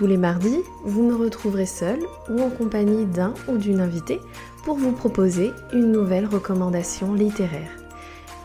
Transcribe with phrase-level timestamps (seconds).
[0.00, 1.98] Tous les mardis, vous me retrouverez seul
[2.30, 4.18] ou en compagnie d'un ou d'une invitée
[4.64, 7.68] pour vous proposer une nouvelle recommandation littéraire.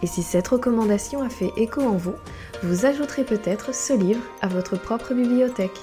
[0.03, 2.15] Et si cette recommandation a fait écho en vous,
[2.61, 5.79] vous ajouterez peut-être ce livre à votre propre bibliothèque.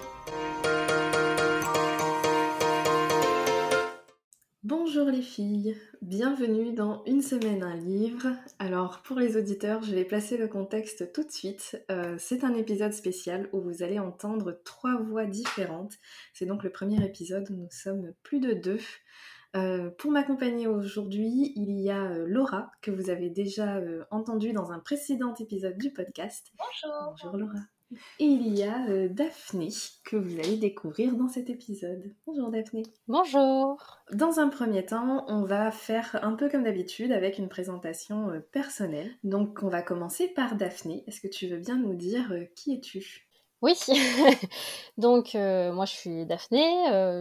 [5.22, 8.26] Les filles, bienvenue dans Une semaine un livre.
[8.58, 11.80] Alors pour les auditeurs, je vais placer le contexte tout de suite.
[11.92, 15.92] Euh, c'est un épisode spécial où vous allez entendre trois voix différentes.
[16.32, 18.80] C'est donc le premier épisode où nous sommes plus de deux.
[19.54, 24.72] Euh, pour m'accompagner aujourd'hui, il y a euh, Laura, que vous avez déjà entendue dans
[24.72, 26.50] un précédent épisode du podcast.
[26.58, 27.14] Bonjour.
[27.22, 27.60] Bonjour Laura.
[28.18, 29.68] Et il y a euh, Daphné
[30.04, 32.14] que vous allez découvrir dans cet épisode.
[32.26, 32.84] Bonjour Daphné.
[33.08, 33.98] Bonjour.
[34.12, 38.40] Dans un premier temps, on va faire un peu comme d'habitude avec une présentation euh,
[38.40, 39.10] personnelle.
[39.24, 41.04] Donc on va commencer par Daphné.
[41.06, 43.28] Est-ce que tu veux bien nous dire euh, qui es-tu?
[43.60, 43.74] Oui,
[44.96, 46.64] donc moi je suis Daphné,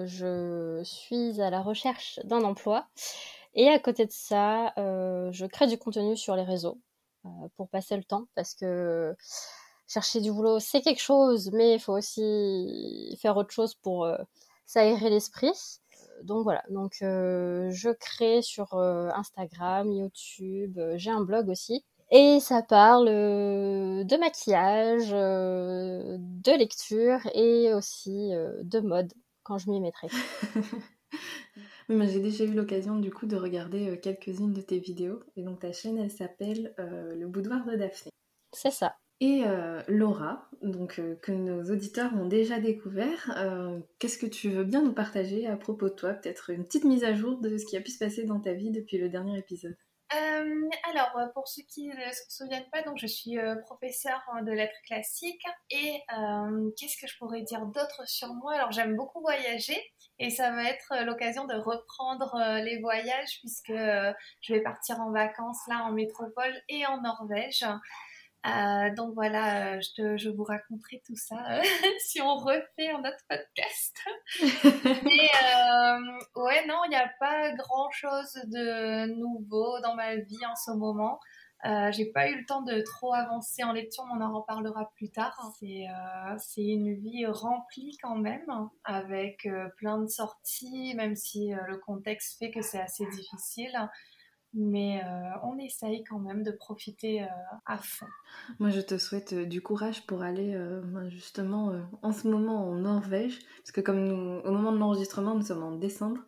[0.07, 2.87] je suis à la recherche d'un emploi
[3.53, 6.81] et à côté de ça, je crée du contenu sur les réseaux
[7.57, 9.15] pour passer le temps parce que
[9.91, 14.17] chercher du boulot, c'est quelque chose, mais il faut aussi faire autre chose pour euh,
[14.65, 15.51] s'aérer l'esprit.
[16.23, 21.83] Donc voilà, donc euh, je crée sur euh, Instagram, YouTube, j'ai un blog aussi.
[22.13, 28.31] Et ça parle de maquillage, de lecture et aussi
[28.63, 30.09] de mode quand je m'y mettrai.
[31.89, 35.23] j'ai déjà eu l'occasion du coup de regarder quelques-unes de tes vidéos.
[35.37, 38.11] Et donc ta chaîne, elle s'appelle Le Boudoir de Daphné.
[38.51, 43.31] C'est ça et euh, Laura, donc, euh, que nos auditeurs ont déjà découvert.
[43.37, 46.13] Euh, qu'est-ce que tu veux bien nous partager à propos de toi?
[46.13, 48.53] Peut-être une petite mise à jour de ce qui a pu se passer dans ta
[48.53, 49.77] vie depuis le dernier épisode.
[50.89, 55.45] alors, pour ceux qui ne se souviennent pas, donc je suis professeure de lettres classiques
[55.69, 56.01] et
[56.75, 58.55] qu'est-ce que je pourrais dire d'autre sur moi?
[58.55, 59.79] Alors, j'aime beaucoup voyager
[60.17, 65.61] et ça va être l'occasion de reprendre les voyages puisque je vais partir en vacances
[65.67, 67.63] là en métropole et en Norvège.
[68.47, 71.61] Euh, donc voilà, euh, je, je, vous raconterai tout ça euh,
[71.99, 73.95] si on refait un autre podcast.
[75.03, 75.29] Mais
[76.35, 80.71] ouais, non, il n'y a pas grand chose de nouveau dans ma vie en ce
[80.71, 81.19] moment.
[81.91, 85.37] J'ai pas eu le temps de trop avancer en lecture, on en reparlera plus tard.
[86.39, 88.47] C'est une vie remplie quand même,
[88.83, 89.47] avec
[89.77, 93.77] plein de sorties, même si le contexte fait que c'est assez difficile
[94.53, 97.27] mais euh, on essaye quand même de profiter euh,
[97.65, 98.07] à fond.
[98.59, 100.53] Moi, je te souhaite euh, du courage pour aller
[100.83, 105.35] ben, justement en ce moment en Norvège, parce que comme nous, au moment de l'enregistrement,
[105.35, 106.21] nous sommes en décembre,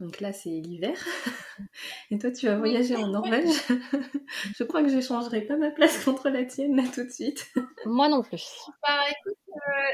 [0.00, 0.96] donc là c'est l'hiver,
[2.10, 3.54] et toi tu vas voyager en Norvège?
[4.58, 7.46] je crois que je changerai pas ma place contre la tienne là tout de suite.
[7.86, 8.44] Moi non plus.
[8.82, 9.38] Bah écoute,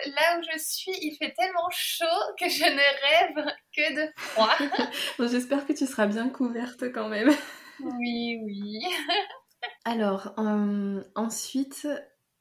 [0.06, 2.04] là où je suis, il fait tellement chaud
[2.38, 4.56] que je ne rêve que de froid.
[5.28, 7.30] J'espère que tu seras bien couverte quand même.
[7.84, 8.84] Oui, oui.
[9.84, 11.88] Alors, euh, ensuite,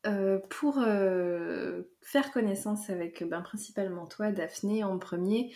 [0.05, 5.53] euh, pour euh, faire connaissance avec ben, principalement toi, Daphné, en premier,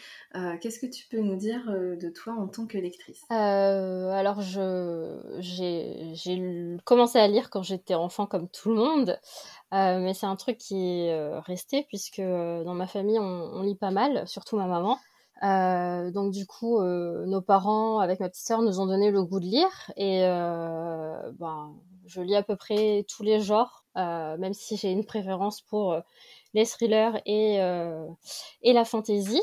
[0.62, 3.24] qu'est-ce que tu peux nous dire de toi en tant que lectrice?
[3.30, 9.20] Alors, j'ai commencé à lire quand j'étais enfant, comme tout le monde,
[9.72, 14.28] mais c'est un truc qui est resté, puisque dans ma famille, on lit pas mal,
[14.28, 15.00] surtout ma maman.
[15.42, 19.24] Euh, donc du coup, euh, nos parents, avec ma petite sœur, nous ont donné le
[19.24, 21.74] goût de lire et euh, ben,
[22.06, 25.98] je lis à peu près tous les genres, même si j'ai une préférence pour
[26.54, 27.56] les thrillers et,
[28.62, 29.42] et la fantasy.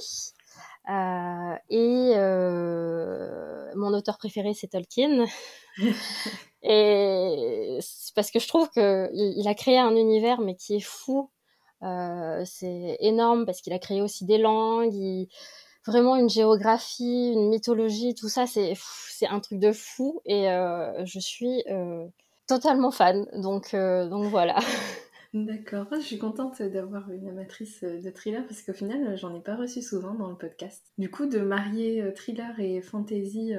[0.89, 2.15] et
[3.75, 5.25] mon auteur préféré, c'est Tolkien.
[6.63, 10.81] et c'est parce que je trouve qu'il il a créé un univers, mais qui est
[10.81, 11.31] fou.
[11.83, 14.95] c'est énorme parce qu'il a créé aussi des langues.
[14.95, 15.29] Il,
[15.87, 18.75] vraiment une géographie, une mythologie, tout ça, c'est
[19.09, 22.07] c'est un truc de fou et euh, je suis euh,
[22.47, 23.27] totalement fan.
[23.35, 24.59] Donc euh, donc voilà.
[25.33, 29.55] D'accord, je suis contente d'avoir une amatrice de thriller parce qu'au final, j'en ai pas
[29.55, 30.85] reçu souvent dans le podcast.
[30.99, 33.53] Du coup, de marier thriller et fantasy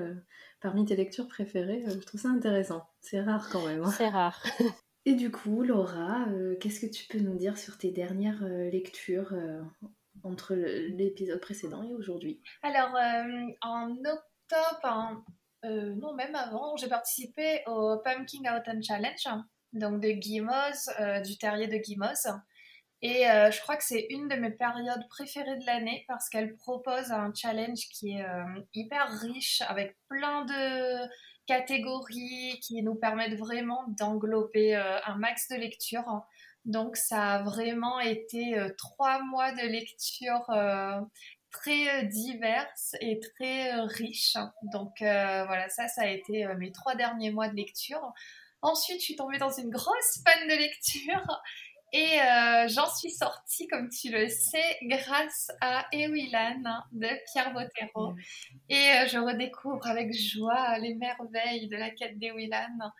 [0.60, 2.84] parmi tes lectures préférées, je trouve ça intéressant.
[3.00, 3.84] C'est rare quand même.
[3.84, 3.94] Hein.
[3.98, 4.44] C'est rare.
[5.06, 6.28] Et du coup, Laura,
[6.60, 9.34] qu'est-ce que tu peux nous dire sur tes dernières lectures
[10.24, 12.96] entre l'épisode précédent et aujourd'hui Alors,
[13.62, 15.24] en octobre,
[15.64, 19.28] non, même avant, j'ai participé au Pumpkin Autumn Challenge,
[19.74, 20.90] donc de Guimos,
[21.24, 22.28] du terrier de Guimos.
[23.04, 27.12] Et je crois que c'est une de mes périodes préférées de l'année parce qu'elle propose
[27.12, 28.26] un challenge qui est
[28.74, 31.10] hyper riche avec plein de
[31.52, 36.24] catégories qui nous permettent vraiment d'englober euh, un max de lecture.
[36.66, 41.00] Donc ça a vraiment été euh, trois mois de lecture euh,
[41.52, 44.38] très diverses et très riches.
[44.72, 48.14] Donc voilà, ça, ça a été mes trois derniers mois de lecture.
[48.62, 51.42] Ensuite, je suis tombée dans une grosse panne de lecture
[51.94, 56.62] et euh, j'en suis sortie, comme tu le sais, grâce à Ewilan
[56.92, 58.14] de Pierre Bottero.
[58.70, 62.92] Et euh, je redécouvre avec joie les merveilles de la quête d'Ewilan.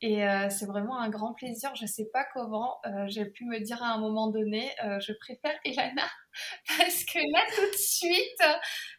[0.00, 1.74] Et euh, c'est vraiment un grand plaisir.
[1.74, 5.58] Je ne sais pas comment j'ai pu me dire à un moment donné, je préfère
[5.64, 6.08] Elana
[6.78, 8.42] parce que là tout de suite,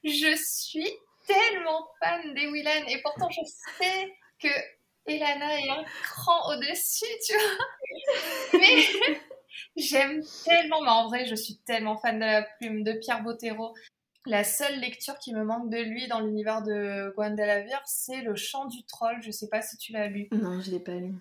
[0.03, 0.89] je suis
[1.25, 3.41] tellement fan d'Ewilan et pourtant je
[3.77, 4.49] sais que
[5.05, 8.59] Elana est un cran au-dessus, tu vois.
[8.59, 9.19] Mais
[9.75, 13.73] J'aime tellement, mais en vrai, je suis tellement fan de la plume de Pierre Bottero.
[14.29, 18.67] La seule lecture qui me manque de lui dans l'univers de Guandalavir, c'est Le Chant
[18.67, 19.17] du Troll.
[19.23, 20.27] Je sais pas si tu l'as lu.
[20.31, 21.15] Non, je l'ai pas lu.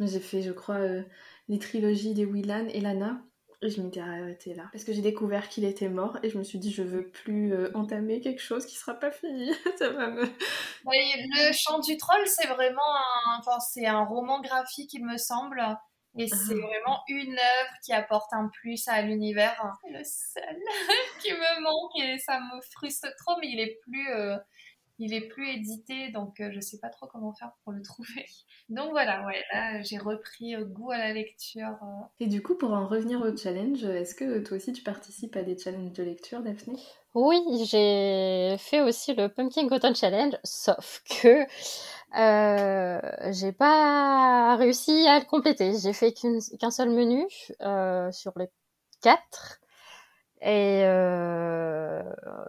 [0.00, 1.04] J'ai fait, je crois, euh,
[1.46, 3.20] les trilogies des Willan et Lana.
[3.62, 4.68] Et je m'étais arrêtée là.
[4.72, 7.52] Parce que j'ai découvert qu'il était mort et je me suis dit, je veux plus
[7.52, 9.52] euh, entamer quelque chose qui sera pas fini.
[9.78, 10.22] Ça va me.
[10.24, 12.80] le Chant du Troll, c'est vraiment
[13.26, 15.60] un, enfin, c'est un roman graphique, il me semble.
[16.18, 16.66] Et c'est ah.
[16.66, 19.56] vraiment une œuvre qui apporte un plus à l'univers.
[19.82, 20.58] C'est le seul
[21.22, 24.36] qui me manque et ça me frustre trop, mais il est plus, euh,
[24.98, 28.26] il est plus édité, donc euh, je sais pas trop comment faire pour le trouver.
[28.68, 31.78] Donc voilà, ouais, là j'ai repris goût à la lecture.
[31.82, 32.04] Euh.
[32.18, 35.44] Et du coup, pour en revenir au challenge, est-ce que toi aussi tu participes à
[35.44, 36.74] des challenges de lecture, Daphné?
[37.14, 41.46] Oui, j'ai fait aussi le Pumpkin Cotton Challenge, sauf que
[42.16, 43.00] euh,
[43.32, 45.72] j'ai pas réussi à le compléter.
[45.78, 47.26] J'ai fait qu'un seul menu
[47.60, 48.48] euh, sur les
[49.02, 49.60] quatre.
[50.40, 52.02] Et euh,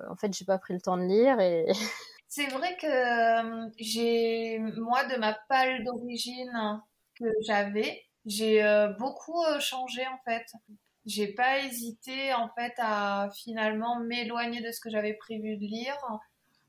[0.10, 1.38] en fait, j'ai pas pris le temps de lire.
[2.28, 6.82] C'est vrai que j'ai, moi, de ma palle d'origine
[7.16, 8.62] que j'avais, j'ai
[9.00, 10.46] beaucoup changé en fait.
[11.06, 15.98] J'ai pas hésité en fait à finalement m'éloigner de ce que j'avais prévu de lire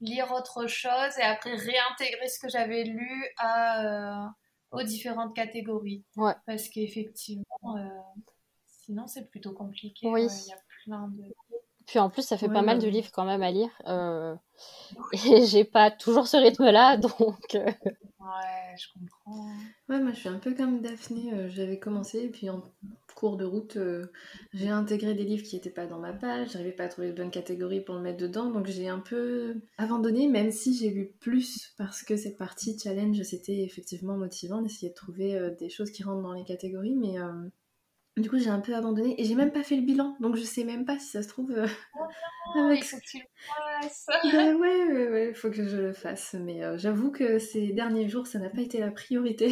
[0.00, 4.28] lire autre chose et après réintégrer ce que j'avais lu à, euh,
[4.72, 6.04] aux différentes catégories.
[6.16, 6.34] Ouais.
[6.46, 7.88] Parce qu'effectivement, euh,
[8.66, 10.08] sinon c'est plutôt compliqué.
[10.08, 10.26] Oui.
[10.26, 11.24] Il y a plein de...
[11.90, 13.70] Puis en plus, ça fait pas mal de livres quand même à lire.
[13.86, 14.34] Euh,
[15.26, 17.54] et j'ai pas toujours ce rythme-là, donc.
[17.54, 19.48] Ouais, je comprends.
[19.88, 21.48] Ouais, moi je suis un peu comme Daphné.
[21.48, 22.62] J'avais commencé et puis en
[23.20, 24.06] cours de route, euh,
[24.54, 27.16] j'ai intégré des livres qui n'étaient pas dans ma page, j'arrivais pas à trouver de
[27.16, 31.12] bonne catégorie pour le mettre dedans, donc j'ai un peu abandonné, même si j'ai lu
[31.20, 35.90] plus, parce que cette partie challenge, c'était effectivement motivant d'essayer de trouver euh, des choses
[35.90, 37.30] qui rentrent dans les catégories, mais euh,
[38.20, 40.42] du coup, j'ai un peu abandonné et j'ai même pas fait le bilan, donc je
[40.42, 41.50] sais même pas si ça se trouve.
[41.52, 41.66] Euh,
[42.56, 43.24] oh il faut que tu le
[43.82, 44.06] fasses.
[44.32, 46.34] Ben ouais, ouais, ouais, faut que je le fasse.
[46.38, 49.50] Mais euh, j'avoue que ces derniers jours, ça n'a pas été la priorité.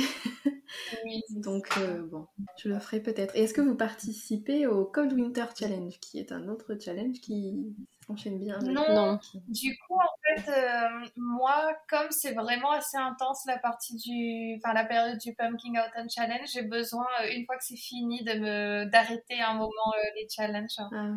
[1.05, 2.26] oui, donc euh, bon,
[2.62, 3.37] je le ferai peut-être.
[3.37, 7.75] Et est-ce que vous participez au Cold Winter Challenge, qui est un autre challenge qui
[8.09, 9.19] enchaîne bien non.
[9.49, 14.75] Du coup, en fait, euh, moi, comme c'est vraiment assez intense la partie du, enfin
[14.75, 18.35] la période du Pumpkin Autumn Challenge, j'ai besoin euh, une fois que c'est fini de
[18.35, 21.11] me d'arrêter un moment euh, les challenges ah,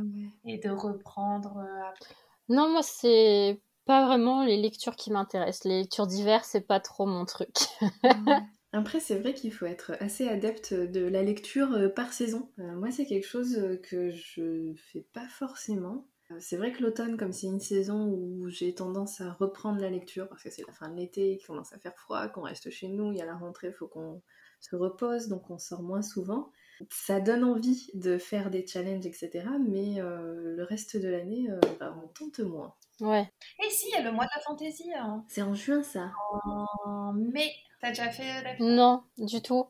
[0.45, 2.15] et de reprendre après.
[2.49, 5.65] Non, moi c'est pas vraiment les lectures qui m'intéressent.
[5.65, 7.55] Les lectures diverses, c'est pas trop mon truc.
[8.73, 12.49] Après, c'est vrai qu'il faut être assez adepte de la lecture par saison.
[12.57, 16.05] moi, c'est quelque chose que je fais pas forcément.
[16.31, 19.89] Euh, c'est vrai que l'automne, comme c'est une saison où j'ai tendance à reprendre la
[19.89, 22.69] lecture, parce que c'est la fin de l'été, qu'il commence à faire froid, qu'on reste
[22.69, 24.21] chez nous, il y a la rentrée, il faut qu'on
[24.59, 26.51] se repose, donc on sort moins souvent.
[26.89, 29.45] Ça donne envie de faire des challenges, etc.
[29.59, 32.73] Mais euh, le reste de l'année, euh, bah, on tente moins.
[32.99, 33.29] Ouais.
[33.63, 34.91] Et si, il y a le mois de la fantaisie.
[34.93, 35.23] Hein.
[35.27, 36.11] C'est en juin, ça.
[36.45, 37.51] En mai.
[37.81, 39.67] T'as déjà fait la Non, du tout.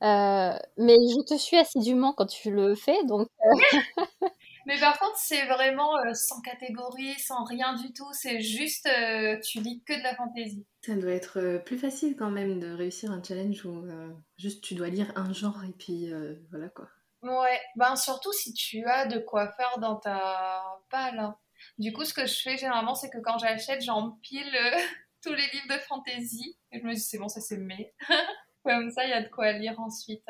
[0.00, 3.28] mais je te suis assidûment quand tu le fais, donc.
[4.66, 8.10] Mais par contre, c'est vraiment euh, sans catégorie, sans rien du tout.
[8.12, 10.66] C'est juste, euh, tu lis que de la fantaisie.
[10.82, 13.84] Ça doit être euh, plus facile quand même de réussir un challenge où
[14.36, 16.10] juste tu dois lire un genre et puis
[16.50, 16.88] voilà quoi.
[17.22, 21.18] Ouais, ben surtout si tu as de quoi faire dans ta palle.
[21.18, 21.36] Hein.
[21.78, 24.58] Du coup, ce que je fais généralement, c'est que quand j'achète, j'empile
[25.22, 26.58] tous les livres de fantaisie.
[26.70, 27.94] Et je me dis, c'est bon, ça c'est mai.
[28.64, 30.26] Comme ça, il y a de quoi lire ensuite.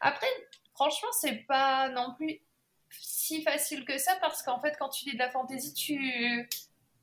[0.00, 0.26] Après,
[0.74, 2.40] franchement, c'est pas non plus
[2.90, 6.48] si facile que ça parce qu'en fait, quand tu lis de la fantasy, tu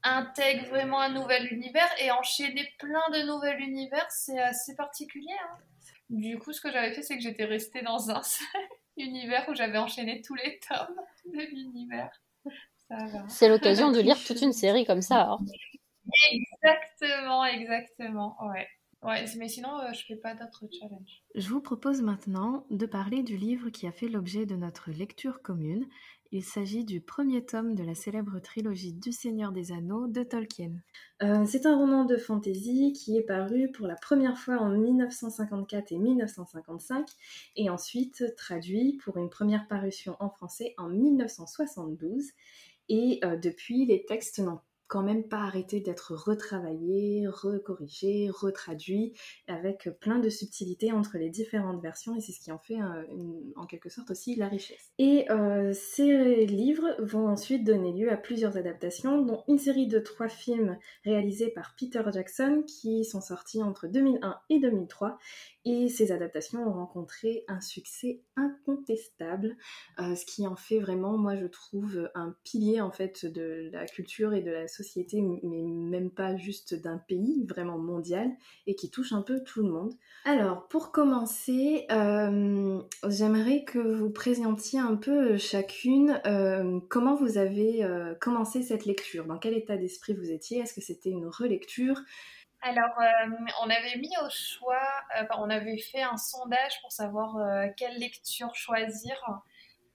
[0.04, 5.34] intègres vraiment un nouvel univers et enchaîner plein de nouveaux univers, c'est assez particulier.
[5.44, 5.58] Hein.
[6.10, 8.62] Du coup, ce que j'avais fait, c'est que j'étais restée dans un seul
[8.98, 12.12] univers où j'avais enchaîné tous les tomes de l'univers.
[13.28, 15.30] C'est l'occasion de lire toute une série comme ça.
[15.32, 15.38] Hein.
[16.32, 18.68] Exactement, exactement, ouais.
[19.06, 21.24] Ouais, mais sinon, euh, je fais pas d'autres challenges.
[21.36, 25.44] Je vous propose maintenant de parler du livre qui a fait l'objet de notre lecture
[25.44, 25.86] commune.
[26.32, 30.72] Il s'agit du premier tome de la célèbre trilogie du Seigneur des Anneaux de Tolkien.
[31.22, 35.92] Euh, c'est un roman de fantasy qui est paru pour la première fois en 1954
[35.92, 37.08] et 1955
[37.58, 42.32] et ensuite traduit pour une première parution en français en 1972.
[42.90, 49.14] Et euh, depuis, les textes n'ont quand même pas arrêter d'être retravaillé, recorrigé, retraduit,
[49.48, 52.78] avec plein de subtilités entre les différentes versions, et c'est ce qui en fait
[53.56, 54.92] en quelque sorte aussi la richesse.
[54.98, 60.00] Et euh, ces livres vont ensuite donner lieu à plusieurs adaptations, dont une série de
[60.00, 65.18] trois films réalisés par Peter Jackson, qui sont sortis entre 2001 et 2003,
[65.66, 69.58] et ces adaptations ont rencontré un succès incontestable,
[70.00, 73.86] euh, ce qui en fait vraiment, moi je trouve, un pilier en fait de la
[73.86, 78.30] culture et de la société, mais même pas juste d'un pays, vraiment mondial,
[78.68, 79.94] et qui touche un peu tout le monde.
[80.26, 87.88] Alors, pour commencer, euh, j'aimerais que vous présentiez un peu chacune euh, comment vous avez
[88.20, 92.02] commencé cette lecture, dans quel état d'esprit vous étiez, est-ce que c'était une relecture?
[92.68, 93.30] Alors, euh,
[93.62, 94.88] on avait mis au choix,
[95.20, 99.16] euh, on avait fait un sondage pour savoir euh, quelle lecture choisir.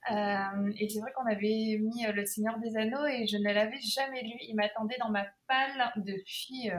[0.08, 4.22] Et c'est vrai qu'on avait mis Le Seigneur des Anneaux et je ne l'avais jamais
[4.22, 4.36] lu.
[4.48, 6.70] Il m'attendait dans ma palle depuis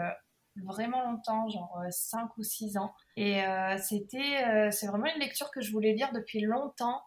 [0.65, 2.93] vraiment longtemps, genre 5 ou 6 ans.
[3.15, 3.41] Et
[3.77, 7.01] c'était, c'est vraiment une lecture que je voulais lire depuis longtemps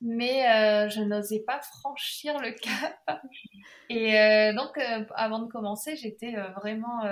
[0.00, 2.98] mais euh, je n'osais pas franchir le cap.
[3.90, 7.02] Et euh, donc, euh, avant de commencer, j'étais vraiment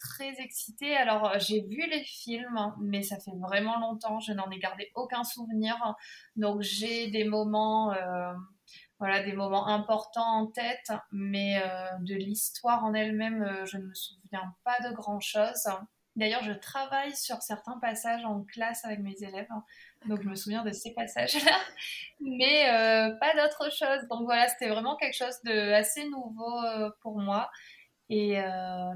[0.00, 0.94] très excitée.
[0.96, 5.24] Alors, j'ai vu les films, mais ça fait vraiment longtemps, je n'en ai gardé aucun
[5.24, 5.76] souvenir.
[6.36, 7.94] Donc, j'ai des moments,
[8.98, 11.60] voilà, des moments importants en tête, mais
[12.00, 15.68] de l'histoire en elle-même, je ne me souviens pas de grand-chose.
[16.16, 19.48] D'ailleurs, je travaille sur certains passages en classe avec mes élèves.
[20.04, 21.58] Donc je me souviens de ces passages-là,
[22.20, 24.06] mais euh, pas d'autre chose.
[24.08, 27.50] Donc voilà, c'était vraiment quelque chose de assez nouveau euh, pour moi.
[28.08, 28.44] Et euh,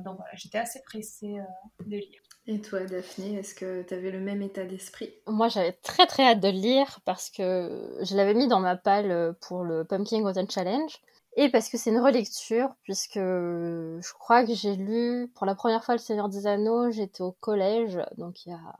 [0.04, 1.38] donc voilà, j'étais assez pressée
[1.84, 2.20] de lire.
[2.46, 5.12] Et toi, Daphné, est-ce que tu avais le même état d'esprit?
[5.26, 8.76] Moi, j'avais très très hâte de le lire parce que je l'avais mis dans ma
[8.76, 10.92] palle pour le Pumpkin Golden Challenge.
[11.36, 15.84] Et parce que c'est une relecture, puisque je crois que j'ai lu pour la première
[15.84, 18.76] fois Le Seigneur des Anneaux, j'étais au collège, donc il y a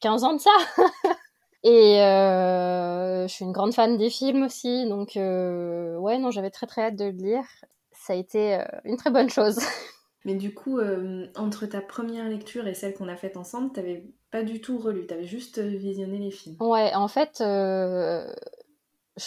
[0.00, 0.50] 15 ans de ça
[1.64, 6.50] Et euh, je suis une grande fan des films aussi, donc euh, ouais, non, j'avais
[6.50, 7.44] très très hâte de le lire.
[7.92, 9.58] Ça a été euh, une très bonne chose.
[10.24, 10.78] Mais du coup,
[11.34, 15.04] entre ta première lecture et celle qu'on a faite ensemble, t'avais pas du tout relu,
[15.04, 16.54] t'avais juste visionné les films.
[16.60, 18.30] Ouais, en fait, je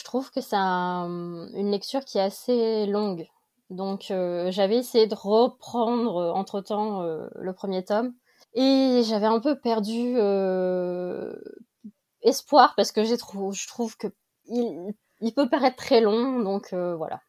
[0.06, 3.28] trouve que c'est une lecture qui est assez longue.
[3.70, 8.14] Donc j'avais essayé de reprendre entre-temps le premier tome.
[8.54, 10.16] Et j'avais un peu perdu
[12.26, 14.08] espoir parce que j'ai je trouve que
[14.48, 17.22] il, peut paraître très long, donc euh, voilà.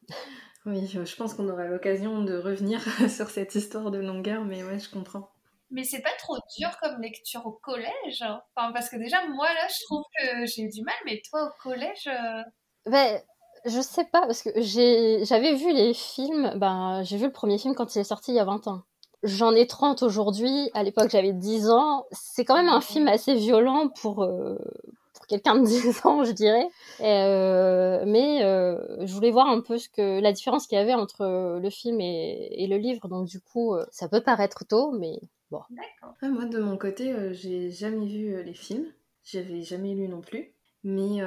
[0.66, 4.78] Oui, je pense qu'on aura l'occasion de revenir sur cette histoire de longueur, mais ouais,
[4.78, 5.30] je comprends.
[5.70, 9.66] Mais c'est pas trop dur comme lecture au collège enfin, Parce que déjà, moi, là,
[9.68, 12.06] je trouve que j'ai du mal, mais toi, au collège...
[12.06, 12.42] Euh,
[12.86, 13.20] ben,
[13.64, 17.74] je sais pas, parce que j'avais vu les films, ben, j'ai vu le premier film
[17.74, 18.82] quand il est sorti il y a 20 ans.
[19.26, 20.70] J'en ai 30 aujourd'hui.
[20.72, 22.06] À l'époque, j'avais 10 ans.
[22.12, 24.56] C'est quand même un film assez violent pour, euh,
[25.14, 26.68] pour quelqu'un de 10 ans, je dirais.
[27.00, 30.94] Euh, mais euh, je voulais voir un peu ce que la différence qu'il y avait
[30.94, 33.08] entre le film et, et, le livre.
[33.08, 35.18] Donc, du coup, ça peut paraître tôt, mais
[35.50, 35.60] bon.
[35.70, 36.14] D'accord.
[36.22, 38.86] moi, de mon côté, j'ai jamais vu les films.
[39.24, 40.52] J'avais jamais lu non plus.
[40.84, 41.18] Mais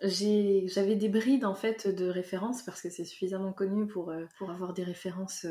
[0.00, 4.74] j'avais des brides en fait de références parce que c'est suffisamment connu pour, pour avoir
[4.74, 5.44] des références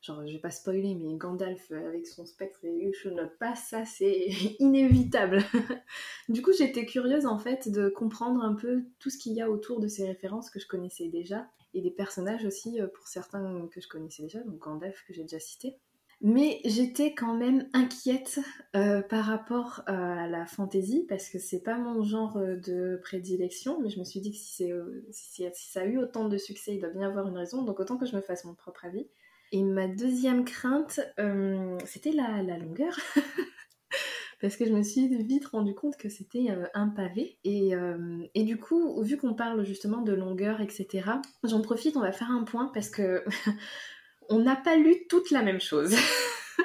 [0.00, 4.26] genre je vais pas spoiler, mais Gandalf avec son spectre et note pas, ça c'est
[4.58, 5.42] inévitable.
[6.28, 9.50] du coup, j'étais curieuse en fait de comprendre un peu tout ce qu'il y a
[9.50, 13.68] autour de ces références que je connaissais déjà et des personnages aussi euh, pour certains
[13.72, 15.76] que je connaissais déjà, donc Gandalf que j'ai déjà cité.
[16.22, 18.40] Mais j'étais quand même inquiète
[18.76, 23.80] euh, par rapport euh, à la fantasy parce que c'est pas mon genre de prédilection,
[23.80, 24.70] mais je me suis dit que si,
[25.10, 27.96] si, ça a eu autant de succès, il doit bien avoir une raison, donc autant
[27.96, 29.06] que je me fasse mon propre avis.
[29.52, 32.96] Et ma deuxième crainte, euh, c'était la, longueur.
[34.40, 37.38] parce que je me suis vite rendu compte que c'était euh, un pavé.
[37.44, 41.02] Et, euh, et, du coup, vu qu'on parle justement de longueur, etc.,
[41.42, 43.24] j'en profite, on va faire un point parce que
[44.28, 45.94] on n'a pas lu toute la même chose.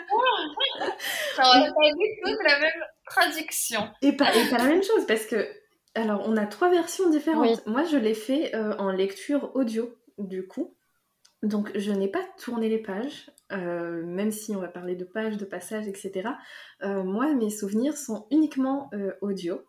[1.37, 3.89] on n'a pas lu toute la même traduction.
[4.01, 5.47] Et pas, et pas la même chose parce que,
[5.95, 7.65] alors, on a trois versions différentes.
[7.65, 10.75] Moi, je l'ai fait euh, en lecture audio, du coup.
[11.43, 13.29] Donc, je n'ai pas tourné les pages.
[13.51, 16.29] Euh, même si on va parler de pages, de passages, etc.
[16.81, 19.61] Euh, moi, mes souvenirs sont uniquement euh, audio.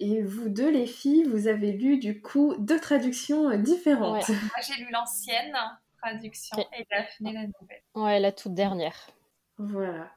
[0.00, 4.28] Et vous deux, les filles, vous avez lu du coup deux traductions différentes.
[4.28, 5.56] Moi, j'ai lu l'ancienne
[6.02, 7.82] traduction et Daphné la nouvelle.
[7.94, 9.08] Ouais, la toute dernière.
[9.58, 10.10] Voilà.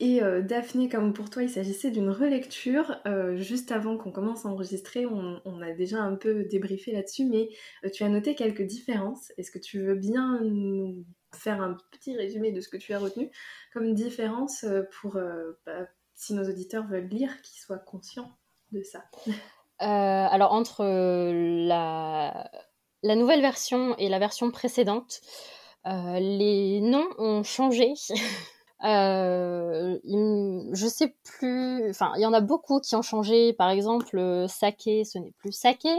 [0.00, 3.00] Et euh, Daphné, comme pour toi, il s'agissait d'une relecture.
[3.06, 7.50] Euh, juste avant qu'on commence à enregistrer, on, a déjà un peu débriefé là-dessus, mais
[7.84, 9.30] euh, tu as noté quelques différences.
[9.36, 11.04] Est-ce que tu veux bien nous
[11.34, 13.30] faire un petit résumé de ce que tu as retenu
[13.74, 14.64] comme différence
[14.98, 15.18] pour,
[15.66, 18.32] bah, si nos auditeurs veulent lire, qu'ils soient conscients
[18.72, 19.04] de ça?
[19.78, 22.50] Alors, entre la,
[23.02, 25.20] la nouvelle version et la version précédente,
[25.84, 27.92] les noms ont changé.
[28.84, 31.90] Euh, je sais plus.
[31.90, 33.52] Enfin, il y en a beaucoup qui ont changé.
[33.52, 35.96] Par exemple, saké, ce n'est plus saké.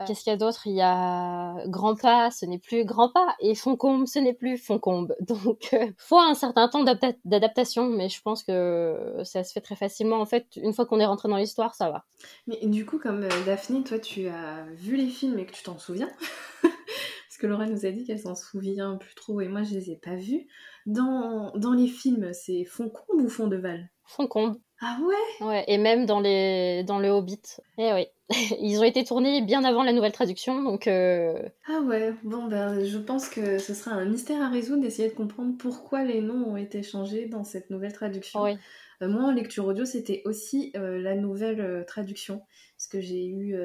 [0.00, 0.04] Euh.
[0.06, 0.66] Qu'est-ce qu'il y a d'autre?
[0.66, 4.58] Il y a grand pas, ce n'est plus grand pas, et foncombe, ce n'est plus
[4.58, 5.14] foncombe.
[5.20, 6.84] Donc, euh, faut un certain temps
[7.24, 10.20] d'adaptation, mais je pense que ça se fait très facilement.
[10.20, 12.04] En fait, une fois qu'on est rentré dans l'histoire, ça va.
[12.46, 15.62] Mais du coup, comme euh, Daphné, toi, tu as vu les films et que tu
[15.62, 16.10] t'en souviens,
[16.62, 19.90] parce que Laura nous a dit qu'elle s'en souvient plus trop, et moi, je les
[19.90, 20.46] ai pas vus.
[20.86, 24.56] Dans, dans les films, c'est Foncombe ou Fond-de-Val Foncombe.
[24.80, 25.46] Ah ouais?
[25.46, 27.40] Ouais, et même dans, les, dans le Hobbit.
[27.78, 28.06] Eh oui.
[28.60, 30.86] Ils ont été tournés bien avant la nouvelle traduction, donc...
[30.86, 35.08] Euh, ah ouais, bon ben je pense que ce sera un mystère à résoudre d'essayer
[35.08, 38.42] de comprendre pourquoi les noms ont été changés dans cette nouvelle traduction.
[38.42, 38.56] Oui.
[39.02, 42.42] Euh, moi, en lecture audio, c'était aussi euh, la nouvelle traduction,
[42.76, 43.56] parce que j'ai eu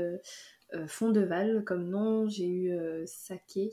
[0.88, 3.72] Fond de Val comme nom, j'ai eu Saké,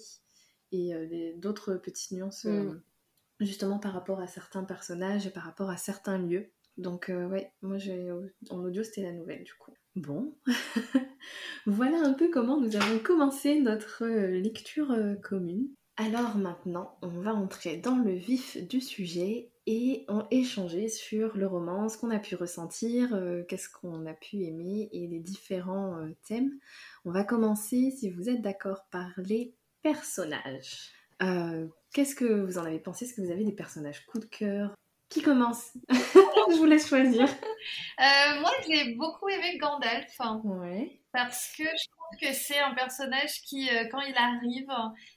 [0.72, 0.92] et
[1.36, 2.44] d'autres petites nuances...
[2.44, 2.80] Mm
[3.40, 6.52] justement par rapport à certains personnages et par rapport à certains lieux.
[6.76, 8.10] Donc euh, ouais, moi j'ai
[8.50, 9.72] en audio c'était la nouvelle du coup.
[9.94, 10.36] Bon,
[11.66, 15.68] voilà un peu comment nous avons commencé notre euh, lecture euh, commune.
[15.96, 21.46] Alors maintenant, on va entrer dans le vif du sujet et en échanger sur le
[21.46, 23.18] roman, ce qu'on a pu ressentir,
[23.48, 26.52] qu'est-ce qu'on a pu aimer et les différents thèmes.
[27.06, 30.92] On va commencer, si vous êtes d'accord, par les personnages.
[31.22, 31.66] Euh,
[31.96, 33.06] qu'est-ce que vous en avez pensé?
[33.06, 34.74] Est-ce que vous avez des personnages coup de cœur?
[35.08, 35.72] Qui commence?
[35.88, 37.24] Je vous laisse choisir.
[37.24, 40.14] Euh, moi, j'ai beaucoup aimé Gandalf.
[40.44, 41.00] Ouais.
[41.12, 44.70] Parce que je trouve que c'est un personnage qui, euh, quand il arrive,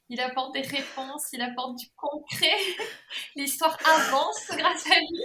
[0.08, 2.56] il apporte des réponses, il apporte du concret.
[3.36, 5.24] L'histoire avance grâce à lui.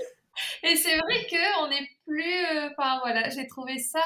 [0.65, 2.47] Et c'est vrai qu'on n'est plus.
[2.73, 4.03] Enfin voilà, j'ai trouvé ça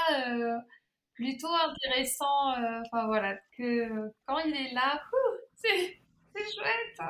[1.14, 2.52] plutôt intéressant.
[2.84, 3.88] Enfin voilà, que
[4.26, 5.00] quand il est là,
[5.54, 5.98] c'est
[6.34, 7.08] c'est chouette.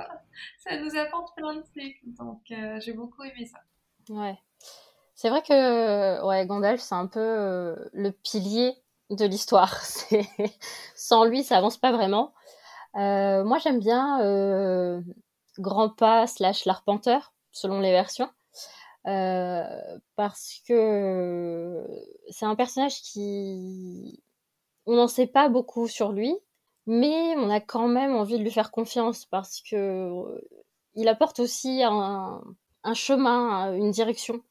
[0.59, 2.01] Ça nous apporte plein de trucs.
[2.05, 3.59] Donc, euh, j'ai beaucoup aimé ça.
[4.13, 4.39] Ouais.
[5.15, 8.77] C'est vrai que ouais, Gandalf, c'est un peu euh, le pilier
[9.11, 9.81] de l'histoire.
[10.95, 12.33] Sans lui, ça avance pas vraiment.
[12.97, 15.03] Euh, moi, j'aime bien
[15.59, 18.31] Grandpa slash l'arpenteur, selon les versions.
[19.05, 21.87] parce que
[22.31, 24.23] c'est un personnage qui...
[24.87, 26.35] On n'en sait pas beaucoup sur lui,
[26.89, 30.41] mais on a quand même envie de lui faire confiance parce que euh,
[30.95, 32.43] il apporte aussi un,
[32.95, 34.43] chemin, une direction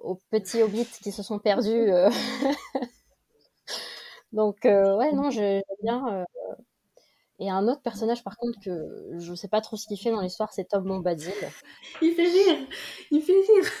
[0.00, 1.90] aux petits hobbits qui se sont perdus.
[1.90, 2.08] Euh.
[4.32, 6.24] Donc euh, ouais non j'aime bien.
[7.40, 10.20] Et un autre personnage par contre que je sais pas trop ce qu'il fait dans
[10.20, 11.32] l'histoire c'est Tom Bombadil.
[12.00, 12.58] Il fait rire,
[13.10, 13.72] il fait rire.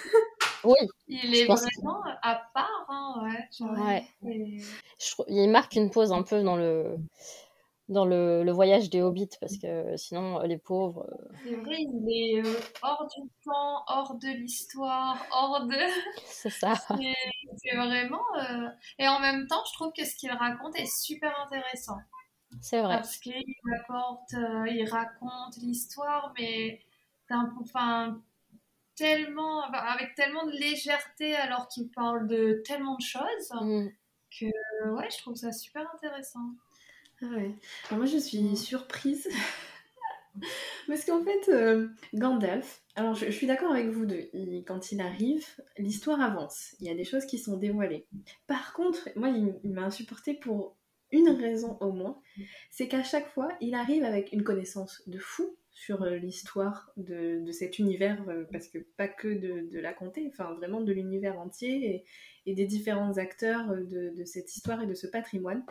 [0.64, 0.74] Oui.
[1.06, 4.08] Il est vraiment à part, hein, ouais.
[5.28, 6.96] il marque une pause un peu dans le
[7.92, 11.06] dans le, voyage des hobbits parce que sinon les pauvres.
[11.10, 15.76] Euh, c'est vrai, il est euh, hors du temps, hors de l'histoire, hors de.
[16.26, 16.74] C'est ça.
[17.56, 18.24] C'est vraiment.
[18.38, 21.98] Euh, et en même temps, je trouve que ce qu'il raconte est super intéressant.
[22.60, 22.96] C'est vrai.
[22.96, 23.44] Parce qu'il
[23.80, 26.80] apporte, il raconte l'histoire, mais
[27.60, 28.20] enfin,
[28.94, 33.88] tellement, avec tellement de légèreté alors qu'il parle de tellement de choses mm.
[34.38, 34.46] que
[34.90, 36.40] ouais, je trouve ça super intéressant.
[37.22, 37.54] Ah ouais.
[37.92, 39.28] moi, je suis surprise.
[40.88, 44.30] Parce qu'en fait, euh, Gandalf, alors je, suis d'accord avec vous deux,
[44.66, 45.46] quand il arrive,
[45.78, 46.74] l'histoire avance.
[46.80, 48.06] Il y a des choses qui sont dévoilées.
[48.46, 50.76] Par contre, moi, il, m'a insupporté pour
[51.10, 52.18] une raison au moins,
[52.70, 57.78] c'est qu'à chaque fois, il arrive avec une connaissance de fou sur l'histoire de, cet
[57.78, 62.04] univers, parce que pas que de, la comté, enfin vraiment de l'univers entier
[62.46, 65.64] et, des différents acteurs de, de, cette histoire et de ce patrimoine.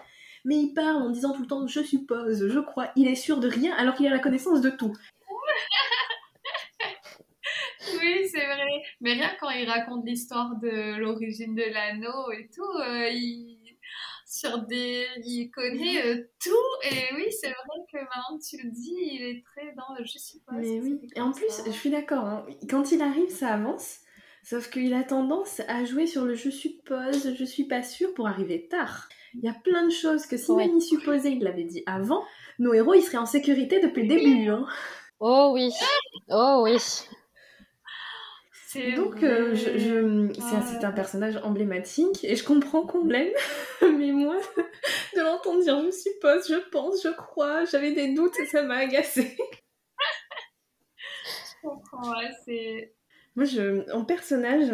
[0.46, 3.40] Mais il parle en disant tout le temps je suppose, je crois, il est sûr
[3.40, 4.94] de rien alors qu'il a la connaissance de tout.
[8.02, 8.84] oui, c'est vrai.
[9.02, 13.62] Mais rien quand il raconte l'histoire de l'origine de l'anneau et tout, euh, il
[14.32, 16.90] sur des, il connaît euh, tout.
[16.90, 20.18] Et oui, c'est vrai que maintenant tu le dis, il est très dans le je
[20.18, 20.58] suppose.
[20.58, 21.00] Mais oui.
[21.16, 22.24] Et en plus, je suis d'accord.
[22.24, 22.46] Hein.
[22.70, 24.00] Quand il arrive, ça avance.
[24.44, 28.28] Sauf qu'il a tendance à jouer sur le je suppose, je suis pas sûr pour
[28.28, 29.10] arriver tard.
[29.36, 32.24] Il y a plein de choses que si même il supposait, il l'avait dit avant,
[32.60, 34.50] nos héros ils seraient en sécurité depuis le début.
[34.50, 34.66] Hein.
[35.20, 35.72] Oh oui,
[36.30, 36.78] oh oui.
[38.96, 43.34] Donc, euh, je, c'est un personnage emblématique et je comprends qu'on l'aime,
[43.82, 44.38] mais moi,
[45.16, 48.78] de l'entendre dire je suppose, je pense, je crois, j'avais des doutes et ça m'a
[48.78, 49.36] agacé.
[51.26, 52.96] je comprends, ouais, c'est.
[53.36, 54.74] Moi, je, en personnage,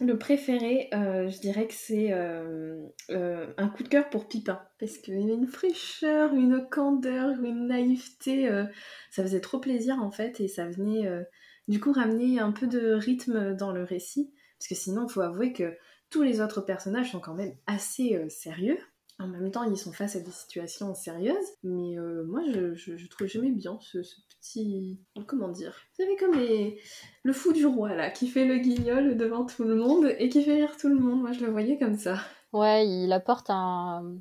[0.00, 2.86] le préféré, euh, je dirais que c'est euh,
[3.56, 4.60] un coup de cœur pour Pipin.
[4.78, 8.48] Parce qu'il a une fraîcheur, une candeur, une naïveté.
[9.10, 11.08] ça faisait trop plaisir en fait et ça venait
[11.68, 15.20] du coup ramener un peu de rythme dans le récit, parce que sinon il faut
[15.20, 15.76] avouer que
[16.10, 18.78] tous les autres personnages sont quand même assez euh, sérieux.
[19.18, 23.08] En même temps, ils sont face à des situations sérieuses, mais euh, moi, je, je,
[23.08, 23.98] trouve j'aimais bien ce,
[24.28, 26.38] petit, comment dire, vous savez comme
[27.22, 30.42] le fou du roi là, qui fait le guignol devant tout le monde et qui
[30.42, 31.22] fait rire tout le monde.
[31.22, 32.18] Moi, je le voyais comme ça.
[32.52, 34.16] Ouais, il apporte un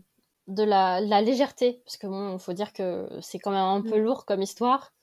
[0.47, 4.03] de la, légèreté, parce que bon, faut dire que c'est quand même un peu mm.
[4.03, 4.93] lourd comme histoire.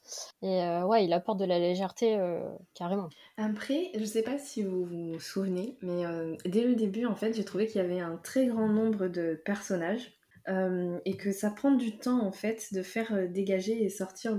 [0.43, 2.41] Et euh, ouais, il apporte de la légèreté euh,
[2.75, 3.09] carrément.
[3.37, 7.35] Après, je sais pas si vous vous souvenez, mais euh, dès le début, en fait,
[7.35, 10.13] j'ai trouvé qu'il y avait un très grand nombre de personnages.
[11.05, 14.37] et que ça prend du temps en fait de faire dégager et sortir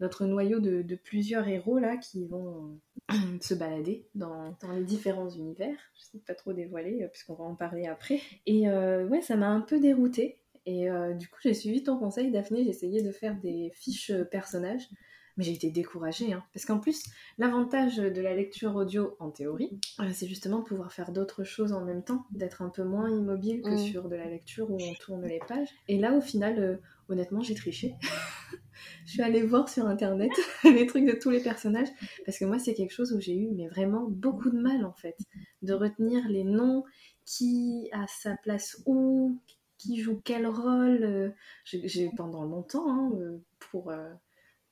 [0.00, 2.80] notre noyau de, plusieurs héros là qui vont
[3.40, 5.76] se balader dans, les différents univers.
[5.96, 8.20] Je sais pas trop dévoiler puisqu'on va en parler après.
[8.46, 12.64] Et ouais, ça m'a un peu déroutée et du coup, j'ai suivi ton conseil, Daphné.
[12.64, 14.88] J'ai essayé de faire des fiches personnages,
[15.36, 16.32] mais j'ai été découragée.
[16.32, 16.44] Hein.
[16.52, 17.04] parce qu'en plus,
[17.38, 21.72] l'avantage de la lecture audio, en théorie, euh, c'est justement de pouvoir faire d'autres choses
[21.72, 23.78] en même temps, d'être un peu moins immobile que mm.
[23.78, 25.68] sur de la lecture où on tourne les pages.
[25.88, 27.94] Et là, au final, honnêtement, j'ai triché.
[29.06, 30.30] je suis allée voir sur internet
[30.64, 31.88] les trucs de tous les personnages
[32.24, 34.92] parce que moi, c'est quelque chose où j'ai eu mais vraiment beaucoup de mal en
[34.92, 35.16] fait,
[35.62, 36.84] de retenir les noms
[37.24, 39.38] qui a sa place où,
[39.78, 41.02] qui joue quel rôle.
[41.02, 41.30] Euh,
[41.64, 44.12] j'ai pendant longtemps, hein, euh, pour euh,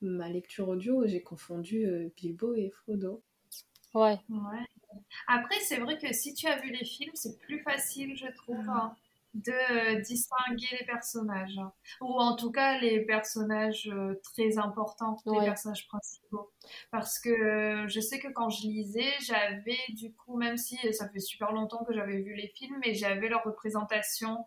[0.03, 3.23] ma lecture audio, j'ai confondu Bilbo et Frodo.
[3.93, 4.19] Ouais.
[4.29, 4.65] ouais.
[5.27, 8.67] Après, c'est vrai que si tu as vu les films, c'est plus facile, je trouve,
[8.69, 8.95] hein,
[9.33, 11.59] de distinguer les personnages.
[12.01, 13.91] Ou en tout cas, les personnages
[14.23, 16.51] très importants, les personnages principaux.
[16.91, 21.19] Parce que je sais que quand je lisais, j'avais du coup, même si ça fait
[21.19, 24.43] super longtemps que j'avais vu les films, mais j'avais leur représentation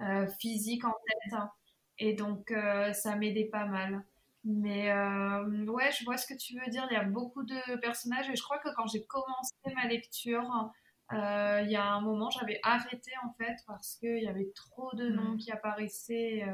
[0.00, 1.32] euh, physique en tête.
[1.32, 1.50] Hein.
[1.98, 4.04] Et donc, euh, ça m'aidait pas mal.
[4.50, 6.86] Mais euh, ouais, je vois ce que tu veux dire.
[6.90, 10.72] Il y a beaucoup de personnages et je crois que quand j'ai commencé ma lecture,
[11.12, 15.10] il y a un moment, j'avais arrêté en fait parce qu'il y avait trop de
[15.10, 15.36] noms mm.
[15.36, 16.46] qui apparaissaient.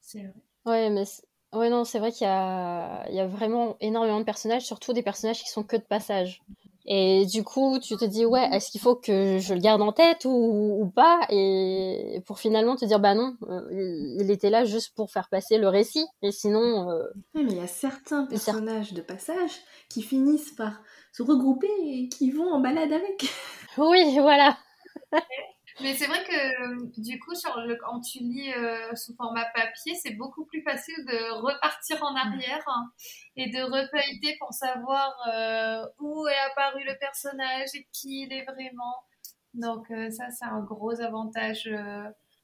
[0.00, 0.42] c'est vrai.
[0.66, 1.04] Ouais, mais
[1.52, 3.08] ouais, non, c'est vrai qu'il y a...
[3.08, 6.42] il y a vraiment énormément de personnages, surtout des personnages qui sont que de passage.
[6.90, 9.92] Et du coup, tu te dis, ouais, est-ce qu'il faut que je le garde en
[9.92, 11.20] tête ou, pas?
[11.28, 15.58] Et pour finalement te dire, bah non, euh, il était là juste pour faire passer
[15.58, 16.06] le récit.
[16.22, 16.90] Et sinon.
[16.90, 19.50] Euh, oui, mais il y a certains personnages de passage
[19.90, 20.80] qui finissent par
[21.12, 23.26] se regrouper et qui vont en balade avec.
[23.76, 24.56] Oui, voilà.
[25.80, 29.94] Mais c'est vrai que du coup, sur le, quand tu lis euh, sous format papier,
[30.02, 32.64] c'est beaucoup plus facile de repartir en arrière
[33.36, 38.44] et de refeuilleter pour savoir euh, où est apparu le personnage et qui il est
[38.44, 38.94] vraiment.
[39.54, 41.68] Donc euh, ça, c'est un gros avantage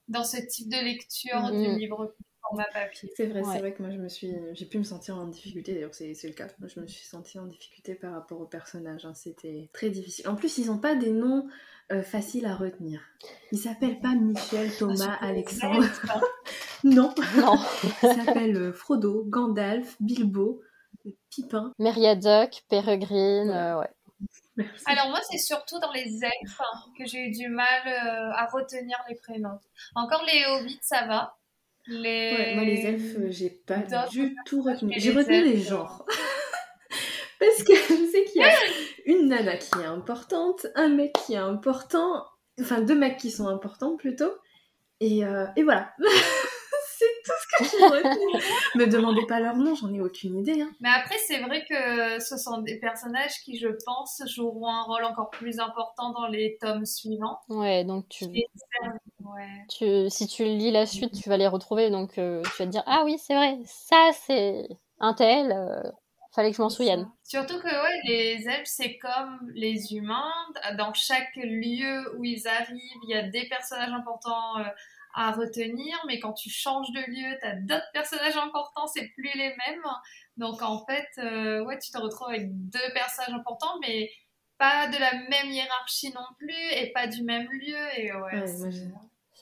[0.08, 1.78] dans ce type de lecture du mm-hmm.
[1.78, 3.10] livre format papier.
[3.16, 5.74] C'est vrai, c'est vrai que moi je me suis, j'ai pu me sentir en difficulté.
[5.74, 6.46] D'ailleurs, c'est, le cas.
[6.60, 9.04] Moi, je me suis sentie en difficulté par rapport au personnage.
[9.04, 9.14] Hein.
[9.14, 10.28] C'était très difficile.
[10.28, 11.48] En plus, ils n'ont pas des noms
[11.92, 13.00] euh, facile à retenir.
[13.52, 15.84] Il s'appelle pas Michel, ah, Thomas, Alexandre.
[16.84, 17.14] non.
[17.36, 17.58] non.
[18.02, 20.62] Il s'appelle euh, Frodo, Gandalf, Bilbo,
[21.30, 21.72] Pipin.
[21.78, 23.90] Meriadoc, Peregrine, ouais.
[24.60, 28.46] Euh, Alors moi, c'est surtout dans les elfes hein, que j'ai eu du mal à
[28.46, 29.58] retenir les prénoms.
[29.94, 31.36] Encore les hobbits, ça va.
[31.86, 32.54] Les...
[32.54, 34.94] moi, les elfes, j'ai pas du tout retenu.
[34.96, 36.06] J'ai retenu les genres.
[37.46, 38.52] Parce que je sais qu'il y a
[39.06, 42.24] une nana qui est importante, un mec qui est important,
[42.60, 44.32] enfin deux mecs qui sont importants plutôt.
[45.00, 45.92] Et, euh, et voilà.
[46.98, 48.40] c'est tout ce que je retiens.
[48.74, 50.60] Me demandez pas leur nom, j'en ai aucune idée.
[50.60, 50.70] Hein.
[50.80, 55.04] Mais après, c'est vrai que ce sont des personnages qui, je pense, joueront un rôle
[55.04, 57.38] encore plus important dans les tomes suivants.
[57.48, 58.26] Ouais, donc tu...
[59.68, 62.70] tu si tu lis la suite, tu vas les retrouver, donc euh, tu vas te
[62.70, 64.68] dire ah oui, c'est vrai, ça c'est
[65.00, 65.52] un tel.
[65.52, 65.90] Euh,
[66.34, 67.08] fallait que je m'en souvienne.
[67.22, 70.32] Surtout que ouais, les elfes, c'est comme les humains.
[70.76, 74.64] Dans chaque lieu où ils arrivent, il y a des personnages importants euh,
[75.14, 79.30] à retenir, mais quand tu changes de lieu, tu as d'autres personnages importants, c'est plus
[79.34, 79.84] les mêmes.
[80.36, 84.10] Donc en fait, euh, ouais, tu te retrouves avec deux personnages importants, mais
[84.58, 87.98] pas de la même hiérarchie non plus, et pas du même lieu.
[87.98, 88.44] Et ouais,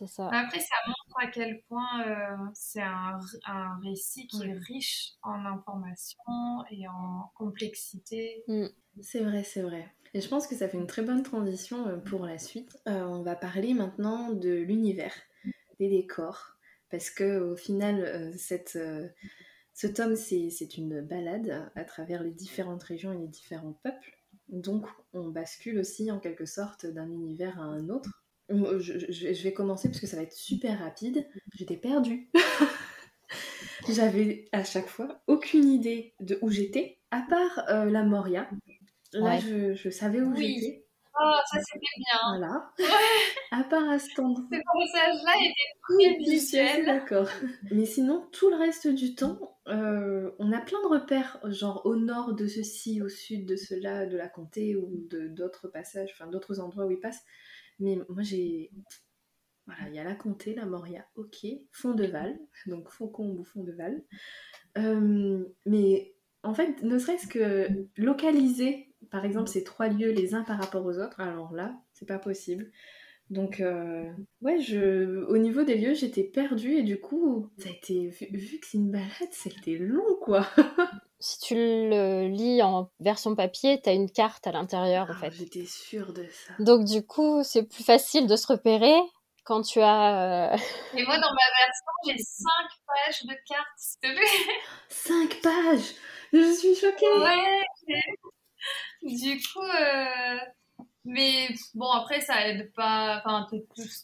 [0.06, 0.28] c'est ça.
[0.32, 5.44] Après, ça montre à quel point euh, c'est un, un, récit qui est riche en
[5.44, 8.44] informations et en complexité.
[8.48, 8.66] Mm.
[9.00, 9.88] C'est vrai, c'est vrai.
[10.14, 12.76] Et je pense que ça fait une très bonne transition euh, pour la suite.
[12.86, 15.14] on va parler maintenant de l'univers
[15.78, 16.56] des décors,
[16.90, 19.08] parce que au final, euh, cette, euh,
[19.74, 24.18] ce tome, c'est une balade à travers les différentes régions et les différents peuples.
[24.48, 28.21] Donc, on bascule aussi en quelque sorte d'un univers à un autre.
[28.48, 31.26] Je, je, vais commencer parce que ça va être super rapide.
[31.54, 32.30] J'étais perdue.
[33.88, 38.48] J'avais à chaque fois aucune idée de où j'étais, à part euh, la Moria.
[39.12, 40.86] Là, je, je, savais où j'étais.
[41.20, 42.38] Oh, ça c'était bien.
[42.38, 42.72] Voilà.
[43.50, 44.46] À part à cet endroit.
[44.50, 46.86] Ce passage-là était très visuel.
[46.86, 47.28] D'accord.
[47.70, 51.96] Mais sinon, tout le reste du temps, euh, on a plein de repères, genre au
[51.96, 56.30] nord de ceci, au sud de cela, de la comté ou de d'autres passages, enfin
[56.30, 57.24] d'autres endroits où ils passent.
[57.82, 58.70] Mais moi j'ai.
[59.66, 61.46] Voilà, il y a la comté, la Moria, ok.
[61.70, 64.02] Fond de Val, donc Faucombe ou Fond de Val.
[64.76, 70.42] Euh, mais en fait, ne serait-ce que localiser par exemple, ces trois lieux les uns
[70.42, 72.70] par rapport aux autres, alors là, c'est pas possible.
[73.30, 74.10] Donc, euh,
[74.42, 78.58] ouais, je, au niveau des lieux, j'étais perdue et du coup, ça a été, vu,
[78.58, 80.46] que c'est une balade, c'était long, quoi.
[81.22, 85.30] si tu le lis en version papier, t'as une carte à l'intérieur, en ah, fait.
[85.30, 86.54] J'étais sûre de ça.
[86.58, 89.00] Donc, du coup, c'est plus facile de se repérer
[89.44, 90.52] quand tu as.
[90.52, 90.56] Euh,
[90.94, 94.54] et moi, dans ma version, j'ai cinq pages de cartes, s'il te plaît.
[94.88, 95.94] Cinq pages
[96.32, 97.06] Je suis choquée.
[97.18, 97.62] Ouais,
[99.02, 100.38] du coup, euh,
[101.04, 103.22] mais bon, après, ça aide pas.
[103.24, 103.46] Enfin,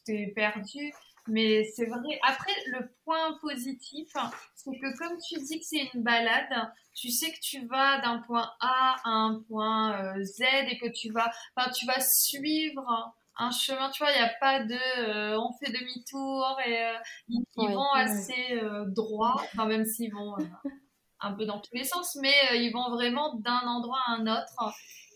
[0.05, 0.93] t'es perdu.
[1.29, 2.19] Mais c'est vrai.
[2.23, 4.09] Après, le point positif,
[4.55, 8.19] c'est que comme tu dis que c'est une balade, tu sais que tu vas d'un
[8.19, 13.15] point A à un point euh, Z et que tu vas, enfin, tu vas suivre
[13.37, 13.91] un chemin.
[13.91, 16.95] Tu vois, il n'y a pas de, euh, on fait demi-tour et
[17.29, 19.37] ils, vont assez droit.
[19.53, 20.37] Enfin, même s'ils vont
[21.21, 24.75] un peu dans tous les sens, mais ils vont vraiment d'un endroit à un autre.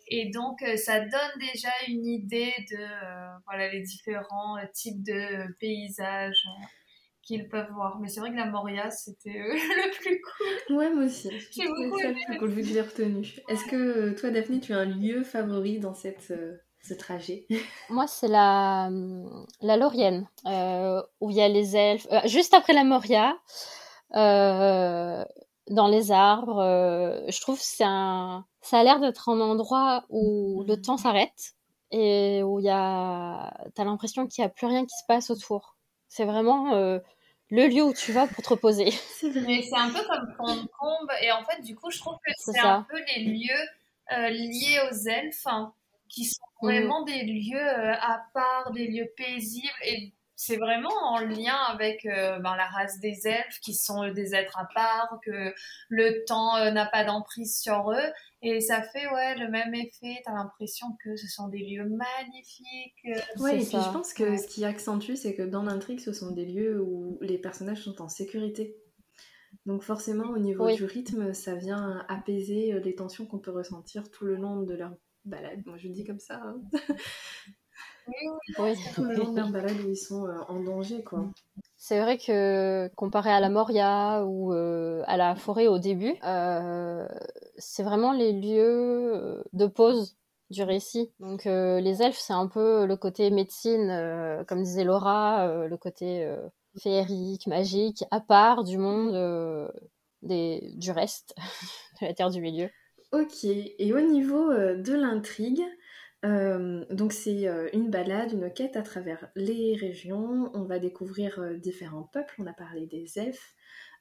[0.09, 5.03] Et donc, euh, ça donne déjà une idée de euh, voilà, les différents euh, types
[5.03, 6.45] de paysages
[7.23, 7.99] qu'ils peuvent voir.
[8.01, 10.77] Mais c'est vrai que la Moria, c'était le plus cool.
[10.77, 11.31] Ouais, moi aussi.
[11.51, 13.27] J'ai beaucoup ça le plus cool vu que je l'ai retenu.
[13.49, 16.33] Est-ce que toi, Daphné, tu as un lieu favori dans cette,
[16.83, 17.47] ce trajet?
[17.88, 18.91] Moi, c'est la,
[19.61, 22.09] la Laurienne, où il y a les elfes.
[22.27, 23.38] juste après la Moria,
[25.70, 26.62] dans les arbres,
[27.29, 31.55] je trouve que c'est un ça a l'air d'être un endroit où le temps s'arrête
[31.90, 35.31] et où il y a, t'as l'impression qu'il n'y a plus rien qui se passe
[35.31, 35.77] autour.
[36.09, 37.01] C'est vraiment euh,
[37.51, 38.92] le lieu où tu vas pour te reposer.
[39.22, 42.61] Mais c'est un peu comme Combe et en fait, du coup, je trouve que c'est
[42.61, 43.68] un peu les lieux
[44.12, 45.75] euh, liés aux elfes hein,
[46.09, 46.66] qui sont mm.
[46.68, 52.05] vraiment des lieux euh, à part, des lieux paisibles et c'est vraiment en lien avec
[52.05, 55.55] ben, la race des elfes qui sont des êtres à part, que
[55.88, 58.12] le temps n'a pas d'emprise sur eux
[58.45, 60.21] et ça fait ouais le même effet.
[60.25, 63.07] T'as l'impression que ce sont des lieux magnifiques.
[63.07, 66.12] Euh, ouais, et puis je pense que ce qui accentue, c'est que dans l'intrigue, ce
[66.12, 68.77] sont des lieux où les personnages sont en sécurité.
[69.64, 74.11] Donc forcément, au niveau du rythme, ça vient apaiser euh, les tensions qu'on peut ressentir
[74.11, 74.92] tout le long de leur
[75.25, 75.62] balade.
[75.64, 76.42] Moi, je dis comme ça.
[76.42, 76.61] Hein.
[78.07, 81.25] Oui, Tout le long de leur balade où ils sont euh, en danger, quoi.
[81.77, 87.07] C'est vrai que comparé à la Moria ou euh, à la forêt au début, euh,
[87.59, 90.17] c'est vraiment les lieux de pause
[90.51, 91.11] du récit.
[91.19, 96.29] Donc les elfes, c'est un peu le côté médecine, comme disait Laura, le côté
[96.81, 99.73] féerique, magique, à part du monde
[100.23, 101.35] des, du reste
[102.01, 102.71] de la Terre du Milieu.
[103.12, 105.62] Ok, et au niveau de l'intrigue,
[106.24, 110.50] euh, donc c'est euh, une balade, une quête à travers les régions.
[110.54, 112.35] On va découvrir euh, différents peuples.
[112.38, 113.54] On a parlé des elfes.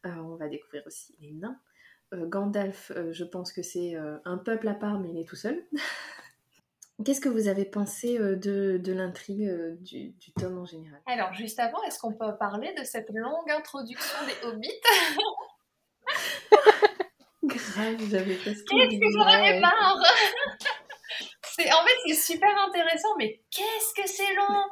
[0.04, 1.60] on va découvrir aussi les nains.
[2.14, 5.64] Gandalf, je pense que c'est un peuple à part, mais il est tout seul.
[7.06, 11.00] Qu'est-ce que vous avez pensé de, de l'intrigue du, du, tome en général?
[11.06, 14.82] Alors, juste avant, est-ce qu'on peut parler de cette longue introduction des hobbits?
[17.44, 20.04] Grave, j'avais presque Qu'est-ce que j'en avais marre?
[21.74, 24.66] En fait, c'est super intéressant, mais qu'est-ce que c'est long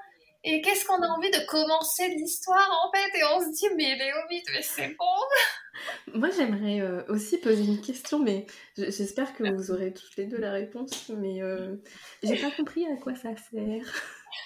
[0.43, 3.17] Et qu'est-ce qu'on a envie de commencer l'histoire, en fait?
[3.17, 7.81] Et on se dit, mais hobbits, mais c'est bon Moi, j'aimerais euh, aussi poser une
[7.81, 8.45] question, mais
[8.77, 11.75] j'espère que vous aurez toutes les deux la réponse, mais euh,
[12.23, 13.85] j'ai pas compris à quoi ça sert.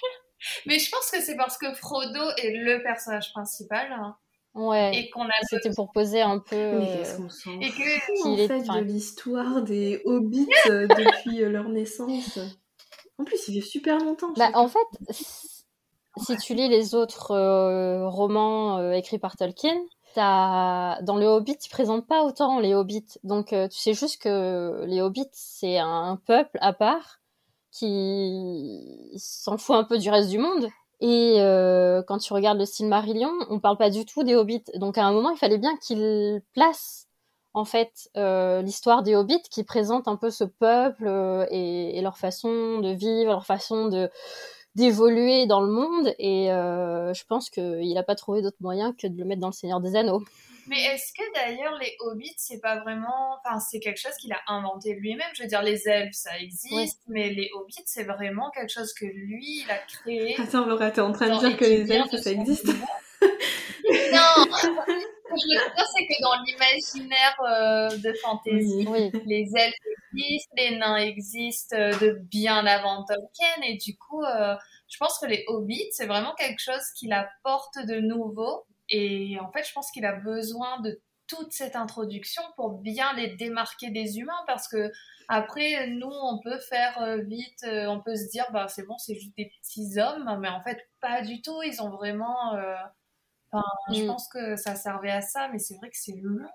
[0.66, 3.92] mais je pense que c'est parce que Frodo est le personnage principal.
[3.92, 4.16] Hein.
[4.56, 4.96] Ouais.
[4.96, 5.32] Et qu'on a.
[5.50, 6.78] C'était pour poser un peu.
[6.78, 11.50] Oui, euh, qu'on s'en et que en fait de l'histoire des hobbits euh, depuis euh,
[11.50, 12.38] leur naissance.
[13.18, 14.32] En plus, il fait super longtemps.
[14.38, 15.14] Bah, en fait,
[16.18, 17.36] si tu lis les autres
[18.08, 19.80] romans écrits par Tolkien,
[20.18, 21.00] as...
[21.04, 23.20] dans le Hobbit, ils présentent pas autant les hobbits.
[23.24, 27.22] Donc, tu sais juste que les hobbits, c'est un peuple à part
[27.72, 30.70] qui s'en fout un peu du reste du monde.
[31.04, 34.64] Et euh, quand tu regardes le style Marillion, on parle pas du tout des hobbits.
[34.76, 37.10] Donc à un moment, il fallait bien qu'il place
[37.54, 42.02] en fait euh, l'histoire des hobbits qui présente un peu ce peuple euh, et, et,
[42.02, 44.10] leur façon de vivre, leur façon de
[44.76, 46.14] d'évoluer dans le monde.
[46.20, 49.48] Et euh, je pense qu'il n'a pas trouvé d'autre moyen que de le mettre dans
[49.48, 50.24] le Seigneur des Anneaux.
[50.68, 53.38] Mais est-ce que d'ailleurs les hobbits, c'est pas vraiment.
[53.40, 55.30] Enfin, c'est quelque chose qu'il a inventé lui-même?
[55.36, 59.06] Je veux dire, les elfes, ça existe, mais les hobbits, c'est vraiment quelque chose que
[59.06, 60.36] lui, il a créé.
[60.40, 62.68] Attends, Laura, t'es en train de dire que les elfes, ça existe?
[63.86, 64.46] Non!
[64.56, 68.88] Ce que je veux dire, c'est que dans l'imaginaire euh, de fantasy,
[69.26, 69.76] les elfes
[70.14, 74.56] existent, les nains existent euh, de bien avant Tolkien, et du coup, euh,
[74.88, 79.52] je pense que les hobbits, c'est vraiment quelque chose qu'il apporte de nouveau et en
[79.52, 84.20] fait, je pense qu'il a besoin de toute cette introduction pour bien les démarquer des
[84.20, 84.92] humains parce que
[85.30, 88.98] après nous on peut faire euh, vite euh, on peut se dire bah c'est bon
[88.98, 91.62] c'est juste des petits hommes mais en fait pas du tout.
[91.64, 92.76] Ils ont vraiment euh,
[93.92, 94.08] je mm.
[94.08, 96.50] pense que ça servait à ça mais c'est vrai que c'est long.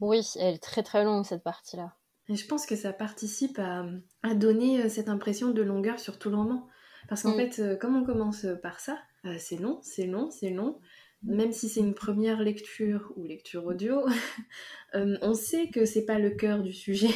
[0.00, 1.94] Oui elle est très très longue cette partie là
[2.28, 3.84] et je pense que ça participe à,
[4.24, 6.66] à donner cette impression de longueur sur tout le roman.
[7.08, 7.50] Parce qu'en mm.
[7.50, 8.98] fait comme on commence par ça
[9.38, 10.78] c'est long c'est long c'est long
[11.26, 14.06] même si c'est une première lecture ou lecture audio,
[14.94, 17.10] euh, on sait que c'est pas le cœur du sujet.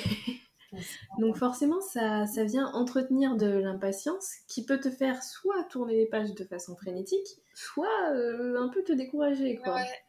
[1.18, 6.06] Donc forcément, ça, ça vient entretenir de l'impatience qui peut te faire soit tourner les
[6.06, 9.56] pages de façon frénétique, soit euh, un peu te décourager.
[9.56, 9.74] Quoi.
[9.74, 10.02] Ouais,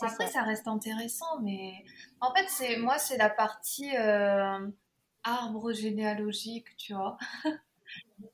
[0.00, 0.42] Après, ça.
[0.42, 1.72] reste intéressant, mais
[2.20, 4.66] en fait, c'est moi, c'est la partie euh,
[5.24, 7.16] arbre généalogique, tu vois.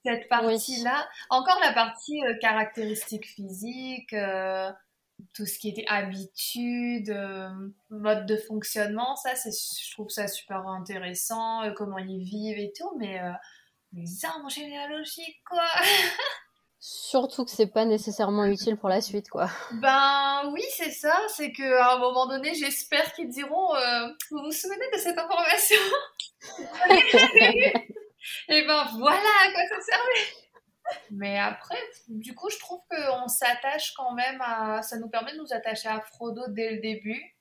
[0.04, 4.14] Cette partie-là, encore la partie caractéristiques physiques
[5.34, 7.48] tout ce qui était habitude, euh,
[7.90, 12.72] mode de fonctionnement, ça, c'est, je trouve ça super intéressant, euh, comment ils vivent et
[12.76, 13.32] tout, mais euh,
[13.92, 15.64] les arbres généalogiques, quoi.
[16.82, 19.50] Surtout que c'est pas nécessairement utile pour la suite, quoi.
[19.72, 23.68] Ben oui, c'est ça, c'est qu'à un moment donné, j'espère qu'ils diront
[24.30, 25.80] Vous vous souvenez de cette information?
[28.48, 30.49] Et ben voilà à quoi ça servait
[31.10, 34.82] mais après, du coup, je trouve qu'on s'attache quand même à.
[34.82, 37.36] Ça nous permet de nous attacher à Frodo dès le début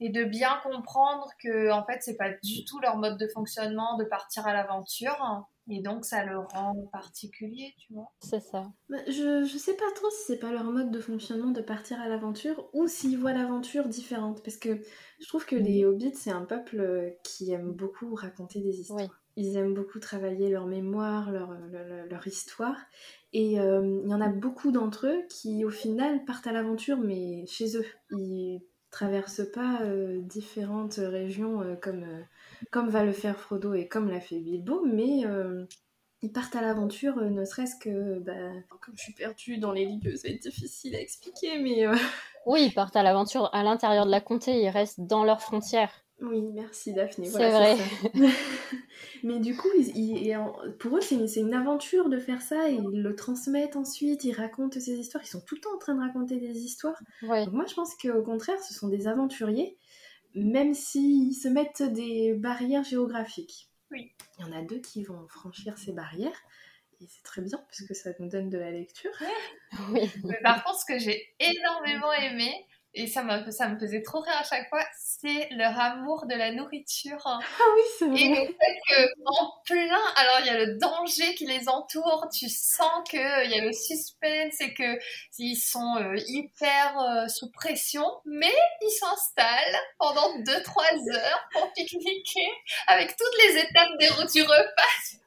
[0.00, 3.96] et de bien comprendre que, en fait, c'est pas du tout leur mode de fonctionnement
[3.96, 5.46] de partir à l'aventure.
[5.70, 8.10] Et donc, ça le rend particulier, tu vois.
[8.20, 8.64] C'est ça.
[8.88, 12.00] Bah, je, je sais pas trop si c'est pas leur mode de fonctionnement de partir
[12.00, 14.42] à l'aventure ou s'ils voient l'aventure différente.
[14.42, 14.82] Parce que
[15.20, 19.21] je trouve que les hobbits, c'est un peuple qui aime beaucoup raconter des histoires.
[19.36, 21.56] Ils aiment beaucoup travailler leur mémoire, leur,
[22.10, 22.76] leur, histoire.
[23.32, 26.98] Et euh, il y en a beaucoup d'entre eux qui, au final, partent à l'aventure,
[26.98, 27.86] mais chez eux.
[28.10, 32.04] Ils traversent pas euh, différentes régions euh, comme,
[32.70, 35.22] comme va le faire Frodo et comme l'a fait Bilbo, mais
[36.24, 38.32] ils partent à l'aventure, ne serait-ce que, bah,
[38.68, 41.86] comme je suis perdue dans les lieux, c'est difficile à expliquer, mais...
[42.44, 46.04] Oui, ils partent à l'aventure à l'intérieur de la comté, ils restent dans leurs frontières.
[46.22, 47.26] Oui, merci Daphné.
[47.26, 47.76] c'est vrai.
[49.24, 49.68] Mais du coup,
[50.78, 52.70] pour eux, c'est une, aventure de faire ça.
[52.70, 55.22] Et ils le transmettent ensuite, ils racontent ces histoires.
[55.24, 57.00] Ils sont tout le temps en train de raconter des histoires.
[57.22, 59.76] moi, je pense qu'au contraire, ce sont des aventuriers,
[60.34, 63.68] même s'ils se mettent des barrières géographiques.
[63.90, 64.12] Oui.
[64.38, 66.40] Il y en a deux qui vont franchir ces barrières.
[67.00, 69.10] Et c'est très bien, parce que ça nous donne de la lecture.
[69.90, 70.10] Oui.
[70.42, 72.52] par contre, ce que j'ai énormément aimé,
[72.94, 76.52] et ça, ça me faisait trop rire à chaque fois, c'est leur amour de la
[76.52, 77.20] nourriture.
[77.24, 77.38] Ah
[77.74, 78.20] oui, c'est vrai.
[78.20, 82.50] Et le fait qu'en plein, alors il y a le danger qui les entoure, tu
[82.50, 88.54] sens qu'il y a le suspense et qu'ils sont euh, hyper euh, sous pression, mais
[88.82, 92.50] ils s'installent pendant 2-3 heures pour pique-niquer
[92.88, 95.18] avec toutes les étapes du repas.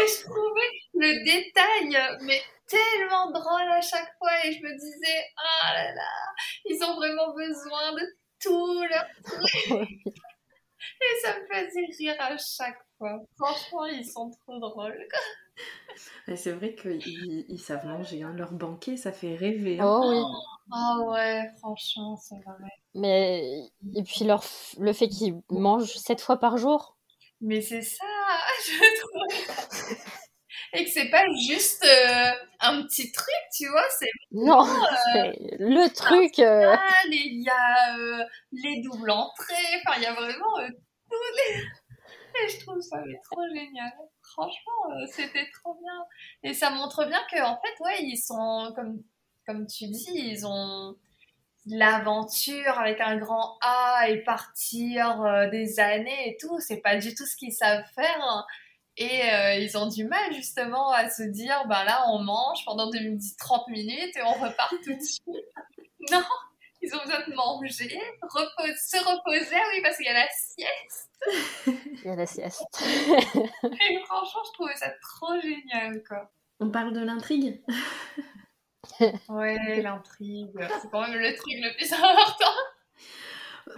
[0.00, 2.40] Et je trouvais le détail, mais
[2.72, 6.10] tellement drôle à chaque fois et je me disais, ah là là,
[6.64, 8.02] ils ont vraiment besoin de
[8.40, 9.88] tout leur truc.
[10.06, 13.20] et ça me faisait rire à chaque fois.
[13.36, 15.06] Franchement, ils sont trop drôles.
[16.36, 18.32] C'est vrai qu'ils ils savent manger, hein.
[18.34, 19.78] leur banquet, ça fait rêver.
[19.78, 19.84] Hein.
[19.86, 20.22] Oh oui.
[20.72, 22.70] Ah ouais, franchement, c'est vrai.
[22.94, 23.60] Mais
[23.94, 24.42] et puis leur,
[24.78, 26.96] le fait qu'ils mangent sept fois par jour.
[27.42, 28.04] Mais c'est ça,
[28.66, 30.11] je trouve
[30.74, 35.92] et que c'est pas juste euh, un petit truc, tu vois, c'est non, euh, le
[35.92, 36.38] truc.
[36.38, 36.76] Euh...
[37.08, 40.56] Il y a euh, les doubles entrées, enfin il y a vraiment
[41.10, 41.62] tous les.
[42.44, 42.96] Et je trouve ça
[43.30, 43.92] trop génial.
[44.22, 46.06] Franchement, c'était trop bien.
[46.42, 49.02] Et ça montre bien que en fait, ouais, ils sont comme
[49.46, 50.96] comme tu dis, ils ont
[51.66, 56.58] l'aventure avec un grand A et partir des années et tout.
[56.60, 58.18] C'est pas du tout ce qu'ils savent faire.
[58.22, 58.46] Hein.
[58.96, 62.90] Et euh, ils ont du mal justement à se dire, ben là, on mange pendant
[62.90, 65.22] 30 minutes et on repart tout de suite.
[66.10, 66.22] non,
[66.82, 71.10] ils ont besoin de manger, se reposer, oui, parce qu'il y a la sieste.
[71.66, 72.64] Il y a la sieste.
[72.82, 76.30] et franchement, je trouvais ça trop génial, quoi.
[76.60, 77.62] On parle de l'intrigue
[79.28, 80.50] Ouais, l'intrigue,
[80.82, 82.52] c'est quand même le truc le plus important.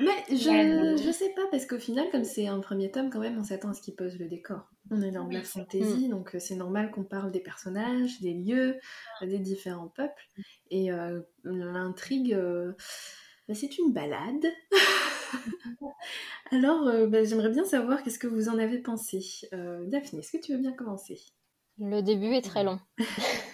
[0.01, 3.39] Mais je, je sais pas, parce qu'au final, comme c'est un premier tome, quand même,
[3.39, 4.69] on s'attend à ce qu'il pose le décor.
[4.91, 6.11] On est dans la fantasy, mm.
[6.11, 8.79] donc euh, c'est normal qu'on parle des personnages, des lieux,
[9.23, 10.27] des différents peuples.
[10.71, 12.73] Et euh, l'intrigue, euh,
[13.49, 14.47] bah, c'est une balade.
[16.51, 19.21] Alors, bah, j'aimerais bien savoir qu'est-ce que vous en avez pensé.
[19.53, 21.21] Daphné, est-ce que tu veux bien commencer?
[21.79, 22.79] Le début est très long.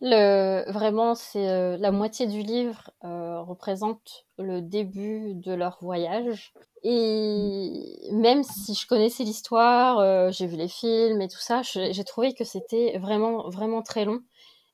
[0.00, 6.52] Vraiment, c'est euh, la moitié du livre euh, représente le début de leur voyage.
[6.82, 12.04] Et même si je connaissais l'histoire, euh, j'ai vu les films et tout ça, j'ai
[12.04, 14.20] trouvé que c'était vraiment, vraiment très long.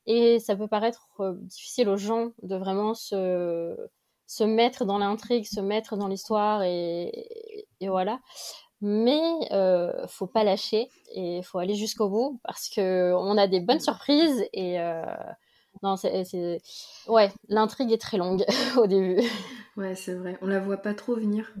[0.05, 1.07] Et ça peut paraître
[1.43, 3.75] difficile aux gens de vraiment se,
[4.27, 7.29] se mettre dans l'intrigue, se mettre dans l'histoire et,
[7.81, 8.19] voilà
[8.85, 9.21] mais
[9.51, 13.79] euh, faut pas lâcher et faut aller jusqu'au bout parce que on a des bonnes
[13.79, 15.05] surprises et euh,
[15.83, 16.59] non c'est
[17.07, 18.43] ouais l'intrigue est très longue
[18.77, 19.21] au début.
[19.77, 20.37] Ouais c'est vrai.
[20.41, 21.53] On la voit pas trop venir.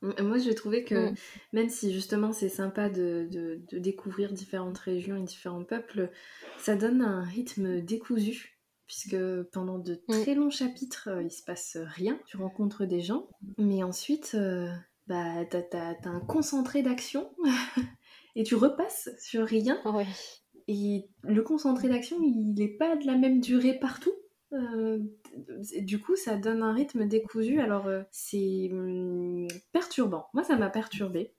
[0.00, 1.14] Moi j'ai trouvé que mm.
[1.52, 6.10] même si justement c'est sympa de, de, découvrir différentes régions et différents peuples
[6.56, 9.18] ça donne un rythme décousu puisque
[9.52, 12.18] pendant de très longs chapitres euh, il se passe rien.
[12.24, 13.28] Tu rencontres des gens
[13.58, 14.70] mais ensuite euh,
[15.06, 17.30] bah, t'as, un concentré d'action
[18.36, 19.80] et tu repasses sur rien.
[20.68, 24.12] Et le concentré d'action, il n'est pas de la même durée partout.
[24.52, 24.98] Euh,
[25.80, 27.60] du coup, ça donne un rythme décousu.
[27.60, 30.26] Alors, euh, c'est hum, perturbant.
[30.34, 31.34] Moi, ça m'a perturbé.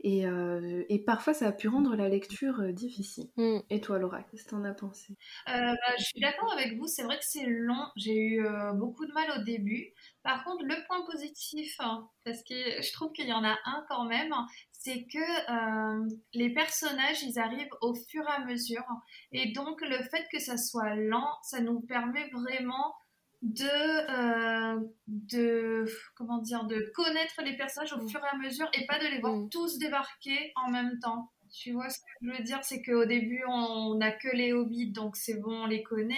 [0.00, 3.28] Et, euh, et, parfois, ça a pu rendre la lecture euh, difficile.
[3.36, 3.58] Mm.
[3.70, 5.16] Et toi, Laura, qu'est-ce que t'en as pensé?
[5.48, 7.86] Euh, bah, Je suis d'accord avec vous, c'est vrai que c'est long.
[7.96, 9.92] J'ai eu beaucoup de mal au début.
[10.22, 13.84] Par contre, le point positif, hein, parce que je trouve qu'il y en a un
[13.88, 14.34] quand même,
[14.72, 18.84] c'est que les personnages, ils arrivent au fur et à mesure.
[19.32, 22.94] Et donc, le fait que ça soit lent, ça nous permet vraiment
[23.46, 25.84] de, euh, de
[26.16, 28.08] comment dire de connaître les personnages au mm.
[28.08, 29.48] fur et à mesure et pas de les voir mm.
[29.50, 31.30] tous débarquer en même temps.
[31.52, 34.90] Tu vois ce que je veux dire, c'est qu'au début on n'a que les hobbits
[34.90, 36.16] donc c'est bon, on les connaît.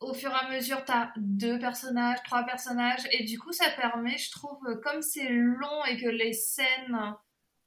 [0.00, 3.68] Au fur et à mesure, tu as deux personnages, trois personnages, et du coup, ça
[3.78, 6.96] permet, je trouve, comme c'est long et que les scènes,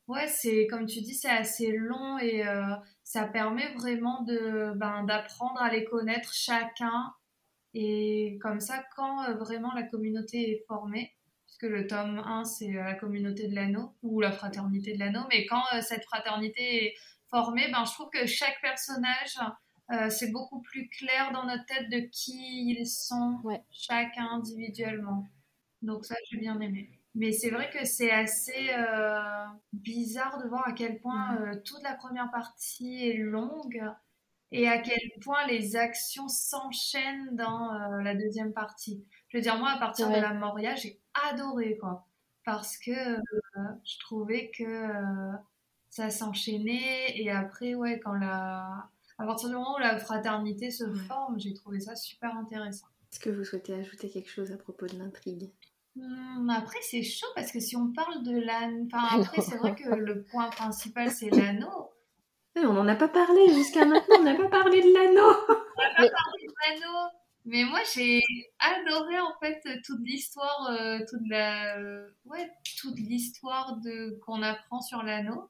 [0.07, 5.03] ouais, c'est comme tu dis, c'est assez long et euh, ça permet vraiment de ben,
[5.03, 7.13] d'apprendre à les connaître chacun
[7.73, 11.15] et comme ça, quand euh, vraiment la communauté est formée,
[11.45, 15.23] puisque le tome 1, c'est euh, la communauté de l'anneau, ou la fraternité de l'anneau,
[15.29, 16.95] mais quand euh, cette fraternité est
[17.29, 19.39] formée, ben, je trouve que chaque personnage,
[20.09, 25.27] c'est beaucoup plus clair dans notre tête de qui ils sont, chacun individuellement.
[25.83, 26.89] Donc ça, j'ai bien aimé.
[27.13, 28.71] Mais c'est vrai que c'est assez
[29.71, 31.63] bizarre de voir à quel point mm.
[31.63, 33.83] toute la première partie est longue
[34.53, 39.03] et à quel point les actions s'enchaînent dans euh, la deuxième partie.
[39.29, 42.07] Je veux dire, moi, à partir de la Moria, j'ai adoré, quoi.
[42.45, 43.19] Parce que euh,
[43.83, 45.31] je trouvais que euh,
[45.89, 47.19] ça s'enchaînait.
[47.19, 48.89] Et après, ouais, quand la...
[49.17, 52.87] À partir du moment où la fraternité se forme, j'ai trouvé ça super intéressant.
[53.11, 55.51] Est-ce que vous souhaitez ajouter quelque chose à propos de l'intrigue?
[55.95, 58.87] Hmm, après, c'est chaud parce que si on parle de l'anneau.
[58.91, 61.89] Enfin, après, c'est vrai que le point principal, c'est l'anneau.
[62.57, 65.35] On n'en a pas parlé jusqu'à maintenant, on n'a pas parlé de l'anneau.
[65.47, 67.09] On n'a pas parlé de l'anneau.
[67.45, 68.21] Mais moi, j'ai
[68.59, 71.77] adoré en fait toute l'histoire, euh, toute la,
[72.25, 72.49] ouais,
[72.79, 75.49] toute l'histoire de qu'on apprend sur l'anneau.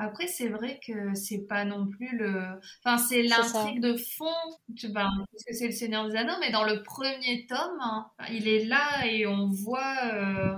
[0.00, 2.60] Après, c'est vrai que c'est pas non plus le.
[2.84, 4.26] Enfin, c'est l'intrigue de fond,
[4.68, 8.46] ben, parce que c'est le Seigneur des Anneaux, mais dans le premier tome, hein, il
[8.46, 10.56] est là et on voit euh,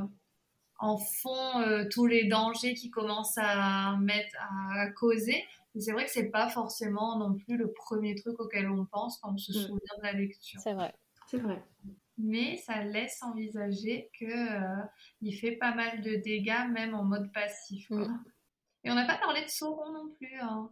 [0.78, 4.36] en fond euh, tous les dangers qui commencent à mettre
[4.76, 5.42] à, causer.
[5.78, 9.34] C'est vrai que c'est pas forcément non plus le premier truc auquel on pense quand
[9.34, 9.54] on se mm.
[9.54, 10.60] souvient de la lecture.
[10.60, 10.94] C'est vrai.
[11.28, 11.62] C'est vrai.
[12.18, 14.82] Mais ça laisse envisager que euh,
[15.22, 17.88] il fait pas mal de dégâts, même en mode passif.
[17.88, 18.08] Quoi.
[18.08, 18.24] Mm.
[18.84, 20.38] Et on n'a pas parlé de Sauron non plus.
[20.40, 20.70] Hein.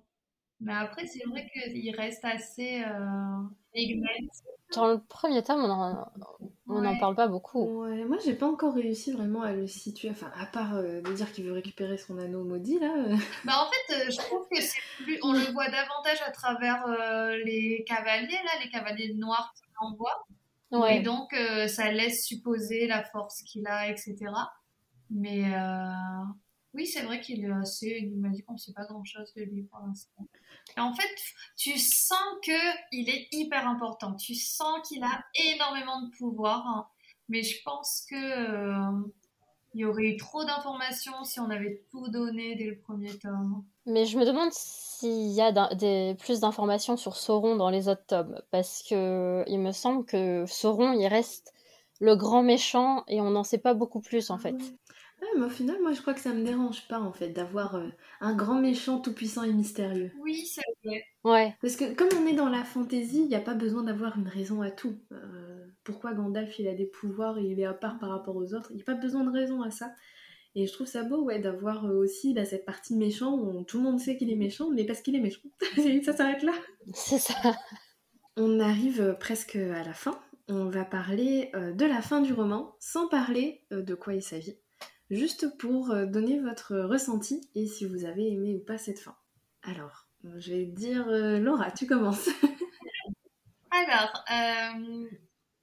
[0.61, 3.43] Mais après, c'est vrai qu'il reste assez euh,
[4.75, 5.65] Dans le premier tome,
[6.67, 7.83] on n'en parle pas beaucoup.
[7.83, 10.11] Ouais, moi, j'ai pas encore réussi vraiment à le situer.
[10.11, 12.95] Enfin, à part euh, de dire qu'il veut récupérer son anneau maudit, là.
[12.97, 13.17] Euh.
[13.45, 15.19] Bah, en fait, euh, je trouve que c'est plus.
[15.23, 16.87] On le voit davantage à travers
[17.45, 20.27] les cavaliers, là, les cavaliers noirs qu'il envoie.
[20.71, 20.99] Ouais.
[20.99, 21.35] Et donc,
[21.69, 24.17] ça laisse supposer la force qu'il a, etc.
[25.11, 25.45] Mais.
[26.75, 27.99] Oui, c'est vrai qu'il est assez.
[28.03, 30.27] Il m'a dit qu'on ne sait pas grand chose de lui pour l'instant.
[30.77, 31.09] En fait,
[31.57, 34.15] tu sens qu'il est hyper important.
[34.15, 36.67] Tu sens qu'il a énormément de pouvoir.
[36.67, 36.87] Hein.
[37.29, 38.15] Mais je pense que.
[38.15, 39.09] Euh,
[39.75, 43.65] il y aurait eu trop d'informations si on avait tout donné dès le premier tome.
[43.87, 48.05] Mais je me demande s'il y a des, plus d'informations sur Sauron dans les autres
[48.07, 48.41] tomes.
[48.51, 51.53] Parce que il me semble que Sauron, il reste
[52.01, 54.49] le grand méchant et on n'en sait pas beaucoup plus en ah
[55.19, 57.77] fait mais au final, moi, je crois que ça me dérange pas, en fait, d'avoir
[57.77, 57.89] euh,
[58.21, 60.13] un grand méchant tout puissant et mystérieux.
[60.21, 61.05] Oui, c'est vrai.
[61.25, 61.55] Ouais.
[61.61, 64.29] Parce que comme on est dans la fantaisie, il n'y a pas besoin d'avoir une
[64.29, 64.99] raison à tout.
[65.13, 68.55] Euh, pourquoi Gandalf, il a des pouvoirs et il est à part par rapport aux
[68.55, 68.71] autres?
[68.71, 69.93] Il n'y a pas besoin de raison à ça.
[70.55, 73.79] Et je trouve ça beau, ouais, d'avoir euh, aussi bah, cette partie méchant où tout
[73.79, 75.41] le monde sait qu'il est méchant, mais parce qu'il est méchant.
[76.05, 76.53] ça s'arrête là.
[76.95, 77.35] C'est ça.
[78.37, 80.19] On arrive presque à la fin.
[80.49, 84.57] On va parler de la fin du roman, sans parler de quoi il s'agit
[85.11, 89.17] juste pour euh, donner votre ressenti et si vous avez aimé ou pas cette fin.
[89.63, 92.29] Alors, je vais dire euh, Laura, tu commences.
[93.71, 95.09] Alors, euh,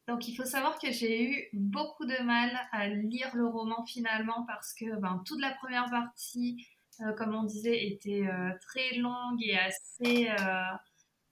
[0.07, 4.45] donc il faut savoir que j'ai eu beaucoup de mal à lire le roman finalement
[4.47, 6.65] parce que ben, toute la première partie,
[7.17, 8.25] comme on disait, était
[8.61, 10.77] très longue et assez euh,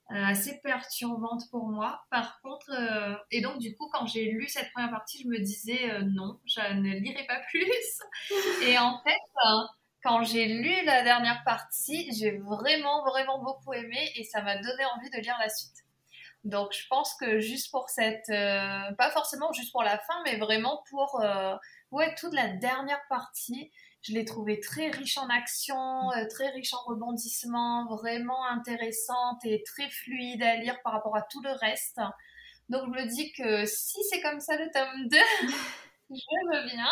[0.09, 2.03] assez perturbante pour moi.
[2.11, 5.39] Par contre, euh, et donc du coup, quand j'ai lu cette première partie, je me
[5.39, 7.99] disais euh, non, je ne lirai pas plus.
[8.63, 9.19] et en fait,
[10.03, 14.85] quand j'ai lu la dernière partie, j'ai vraiment, vraiment beaucoup aimé et ça m'a donné
[14.95, 15.71] envie de lire la suite.
[16.43, 20.83] Donc je pense que juste pour cette, pas forcément juste pour la fin, mais vraiment
[20.89, 21.23] pour
[21.91, 23.71] ouais toute la dernière partie,
[24.03, 29.63] je l'ai trouvée très riche en action, euh, très riche en rebondissements, vraiment intéressante et
[29.63, 31.99] très fluide à lire par rapport à tout le reste.
[32.67, 35.17] Donc je me dis que si c'est comme ça le tome 2,
[36.09, 36.85] je veux bien.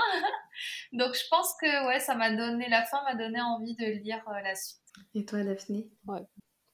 [0.93, 4.23] Donc je pense que ouais, ça m'a donné, la fin m'a donné envie de lire
[4.29, 4.79] euh, la suite.
[5.13, 5.89] Et toi Daphné?
[6.07, 6.25] Ouais.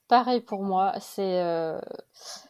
[0.06, 1.80] Pareil pour moi, c'est euh,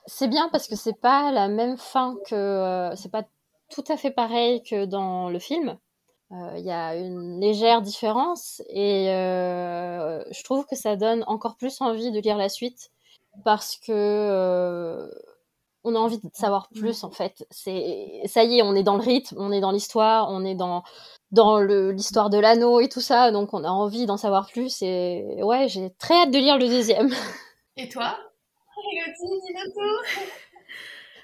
[0.07, 3.25] c'est bien parce que c'est pas la même fin que c'est pas
[3.71, 5.79] tout à fait pareil que dans le film.
[6.31, 11.57] Euh, il y a une légère différence et euh, je trouve que ça donne encore
[11.57, 12.91] plus envie de lire la suite
[13.45, 15.09] parce que euh,
[15.85, 17.47] on a envie de savoir plus en fait.
[17.51, 20.55] C'est ça y est, on est dans le rythme, on est dans l'histoire, on est
[20.55, 20.83] dans
[21.31, 25.25] dans l'histoire de l'anneau et tout ça, donc on a envie d'en savoir plus et
[25.43, 27.11] ouais, j'ai très hâte de lire le deuxième.
[27.77, 28.19] Et toi?
[28.75, 28.83] Tout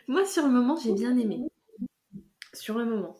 [0.06, 1.40] Moi sur le moment, j'ai bien aimé.
[2.52, 3.16] Sur le moment.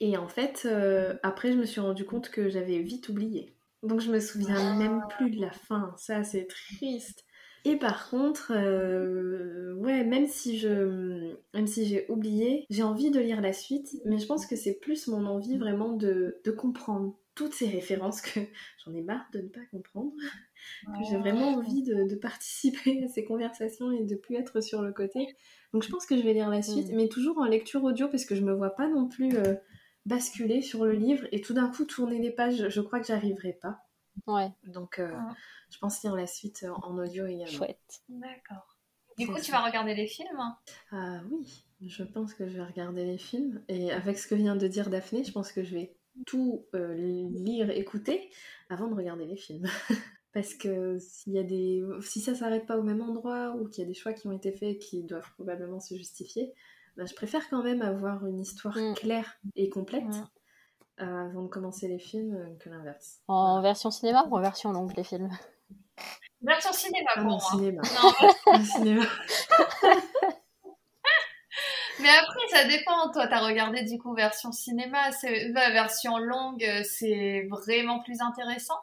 [0.00, 3.54] Et en fait, euh, après, je me suis rendu compte que j'avais vite oublié.
[3.82, 5.94] Donc je me souviens même plus de la fin.
[5.96, 7.24] Ça, c'est triste.
[7.64, 13.20] Et par contre, euh, ouais, même si je, même si j'ai oublié, j'ai envie de
[13.20, 17.18] lire la suite, mais je pense que c'est plus mon envie vraiment de, de comprendre
[17.34, 18.40] toutes ces références que
[18.84, 20.12] j'en ai marre de ne pas comprendre,
[20.86, 24.82] que j'ai vraiment envie de, de, participer à ces conversations et de plus être sur
[24.82, 25.26] le côté.
[25.72, 26.96] Donc je pense que je vais lire la suite, mm.
[26.96, 29.54] mais toujours en lecture audio parce que je me vois pas non plus euh,
[30.06, 33.52] basculer sur le livre et tout d'un coup tourner les pages, je crois que j'arriverai
[33.52, 33.80] pas.
[34.26, 34.50] Ouais.
[34.64, 35.12] Donc, euh,
[35.70, 37.46] je pense lire la suite en audio également.
[37.46, 38.02] Chouette.
[38.08, 38.76] D'accord.
[39.18, 40.54] Du coup, tu vas regarder les films
[40.92, 43.62] Ah oui, je pense que je vais regarder les films.
[43.68, 45.96] Et avec ce que vient de dire Daphné, je pense que je vais
[46.26, 48.30] tout euh, lire, écouter
[48.68, 49.66] avant de regarder les films.
[50.32, 51.82] Parce que s'il y a des...
[52.00, 54.32] si ça s'arrête pas au même endroit ou qu'il y a des choix qui ont
[54.32, 56.52] été faits qui doivent probablement se justifier,
[56.98, 58.94] bah, je préfère quand même avoir une histoire Mm.
[58.94, 60.26] claire et complète Mm.
[61.00, 63.20] euh, avant de commencer les films euh, que l'inverse.
[63.28, 65.30] En version cinéma ou en version longue, les films?
[66.42, 67.40] Version cinéma Ah pour moi.
[67.40, 67.82] cinéma.
[67.82, 67.82] Non,
[68.64, 69.04] cinéma.
[72.00, 73.10] mais après, ça dépend.
[73.12, 78.20] Toi, t'as regardé du coup version cinéma, c'est la version longue, euh, c'est vraiment plus
[78.20, 78.78] intéressant?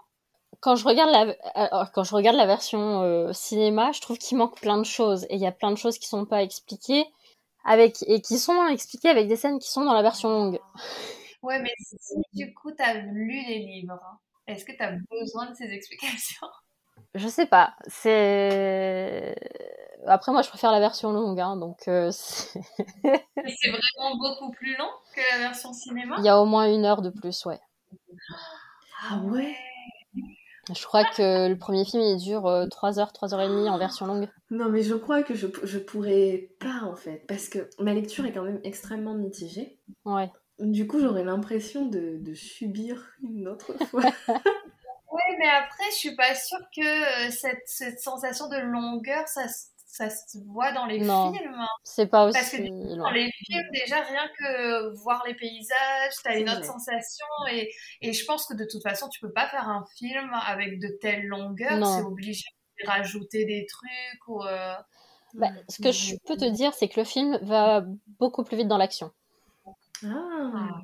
[0.61, 4.59] quand je regarde la, quand je regarde la version euh, cinéma, je trouve qu'il manque
[4.59, 5.25] plein de choses.
[5.29, 7.05] Et il y a plein de choses qui sont pas expliquées
[7.65, 10.59] avec, et qui sont expliquées avec des scènes qui sont dans la version longue.
[11.41, 13.99] Ouais, mais si du coup t'as lu les livres,
[14.47, 16.47] est-ce que t'as besoin de ces explications?
[17.13, 17.75] Je sais pas.
[17.87, 19.35] C'est.
[20.05, 24.89] Après, moi, je préfère la version longue, hein, donc euh, C'est vraiment beaucoup plus long
[25.15, 26.15] que la version cinéma?
[26.19, 27.59] il y a au moins une heure de plus, ouais.
[29.01, 29.55] Ah ouais?
[30.73, 33.69] Je crois que le premier film, il dure euh, 3 heures, 3 heures et demie
[33.69, 34.27] en version longue.
[34.49, 38.25] Non, mais je crois que je, je pourrais pas en fait, parce que ma lecture
[38.25, 39.79] est quand même extrêmement mitigée.
[40.05, 40.31] Ouais.
[40.59, 44.01] Du coup, j'aurais l'impression de, de subir une autre fois.
[44.01, 49.47] Ouais, mais après, je suis pas sûre que euh, cette, cette sensation de longueur, ça,
[49.47, 51.31] se- ça se voit dans les Non.
[51.31, 51.65] films.
[51.83, 56.37] C'est pas Parce aussi que Dans les films, déjà, rien que voir les paysages, t'as
[56.39, 56.67] une autre vrai.
[56.67, 57.25] sensation.
[57.51, 57.71] Et,
[58.01, 60.87] et je pense que de toute façon, tu peux pas faire un film avec de
[61.01, 61.85] telles longueurs.
[61.87, 62.43] C'est obligé
[62.83, 64.43] de rajouter des trucs ou.
[64.43, 64.75] euh,
[65.35, 67.83] Bah, ce que je peux te dire, c'est que le film va
[68.19, 69.11] beaucoup plus vite dans l'action.
[70.03, 70.81] Ah,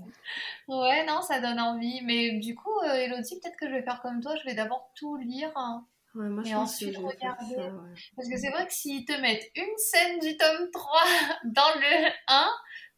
[0.67, 2.01] Ouais, non, ça donne envie.
[2.03, 4.35] Mais du coup, euh, Elodie, peut-être que je vais faire comme toi.
[4.37, 5.51] Je vais d'abord tout lire.
[5.55, 5.85] hein.
[6.15, 7.55] Ouais, moi je Et ensuite regarder.
[7.55, 7.61] ça.
[7.61, 7.93] ouais.
[8.15, 10.91] Parce que c'est vrai que s'ils te mettent une scène du tome 3
[11.45, 12.47] dans le 1,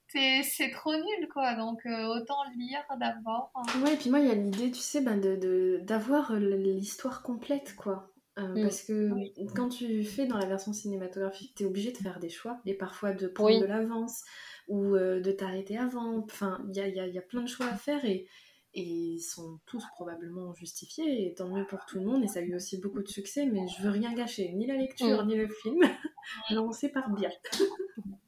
[0.07, 1.55] c'est c'est trop nul, quoi.
[1.55, 3.51] Donc, euh, autant lire d'abord.
[3.83, 7.23] Ouais, et puis moi, il y a l'idée, tu sais, ben, de, de- d'avoir l'histoire
[7.23, 8.09] complète, quoi.
[8.39, 8.61] Euh, Mm.
[8.63, 9.31] Parce que Oui.
[9.55, 13.13] quand tu fais dans la version cinématographique, t'es obligé de faire des choix, et parfois
[13.13, 13.59] de prendre Oui.
[13.61, 14.23] de l'avance,
[14.67, 16.17] ou euh, de t'arrêter avant.
[16.23, 18.27] Enfin, il y a, y a- y a plein de choix à faire, et,
[18.75, 22.39] et ils sont tous probablement justifiés, et tant mieux pour tout le monde, et ça
[22.39, 25.27] a eu aussi beaucoup de succès, mais je veux rien gâcher, ni la lecture, Mm.
[25.27, 25.79] ni le film.
[26.49, 27.29] Alors on sépare bien.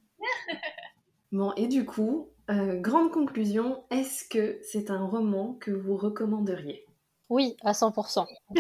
[1.32, 6.86] Bon, et du coup, euh, grande conclusion, est-ce que c'est un roman que vous recommanderiez?
[7.30, 8.26] Oui, à 100%.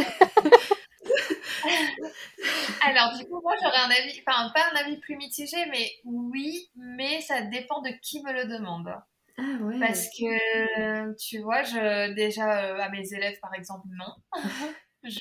[2.81, 6.69] Alors, du coup, moi, j'aurais un avis, enfin, pas un avis plus mitigé, mais oui,
[6.75, 8.89] mais ça dépend de qui me le demande.
[9.37, 14.13] Ah ouais Parce que, tu vois, je, déjà, euh, à mes élèves, par exemple, non.
[15.03, 15.19] Je-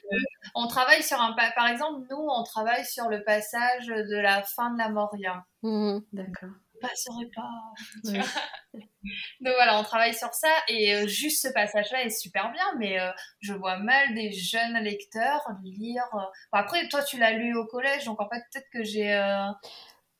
[0.55, 4.43] on travaille sur un, pa- par exemple, nous, on travaille sur le passage de la
[4.43, 5.45] fin de la Moria.
[5.63, 6.03] Mhm.
[6.13, 6.49] D'accord.
[6.75, 7.51] Je passerai pas.
[8.03, 8.19] tu Ouais.
[8.21, 8.43] vois.
[9.41, 12.99] Donc voilà, on travaille sur ça et euh, juste ce passage-là est super bien, mais
[12.99, 13.11] euh,
[13.41, 16.05] je vois mal des jeunes lecteurs lire.
[16.13, 16.21] bon,
[16.53, 19.13] après, toi, tu l'as lu au collège, donc en fait, peut-être que j'ai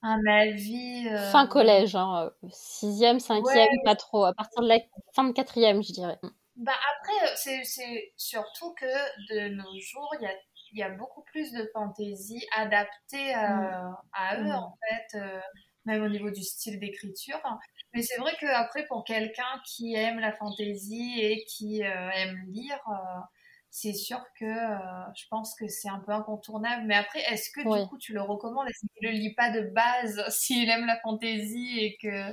[0.05, 1.09] euh, un avis.
[1.09, 2.31] euh, Fin collège, hein.
[2.45, 3.83] euh, sixième, cinquième, Ouais.
[3.85, 4.25] pas trop.
[4.25, 4.79] À partir de la
[5.15, 6.19] fin de quatrième, je dirais.
[6.57, 8.87] Bah après, euh, c'est c'est surtout que
[9.35, 10.35] de nos jours, il y a,
[10.73, 14.51] y a beaucoup plus de fantaisie adaptée à, à eux, Mm.
[14.53, 15.41] en fait, euh,
[15.85, 17.41] même au niveau du style d'écriture.
[17.93, 22.79] Mais c'est vrai que après, pour quelqu'un qui aime la fantaisie et qui aime lire,
[23.77, 26.85] c'est sûr que euh, je pense que c'est un peu incontournable.
[26.87, 28.69] Mais après, est-ce que du coup tu le recommandes?
[28.69, 32.33] Est-ce qu'il ne le lit pas de base s'il aime la fantaisie et que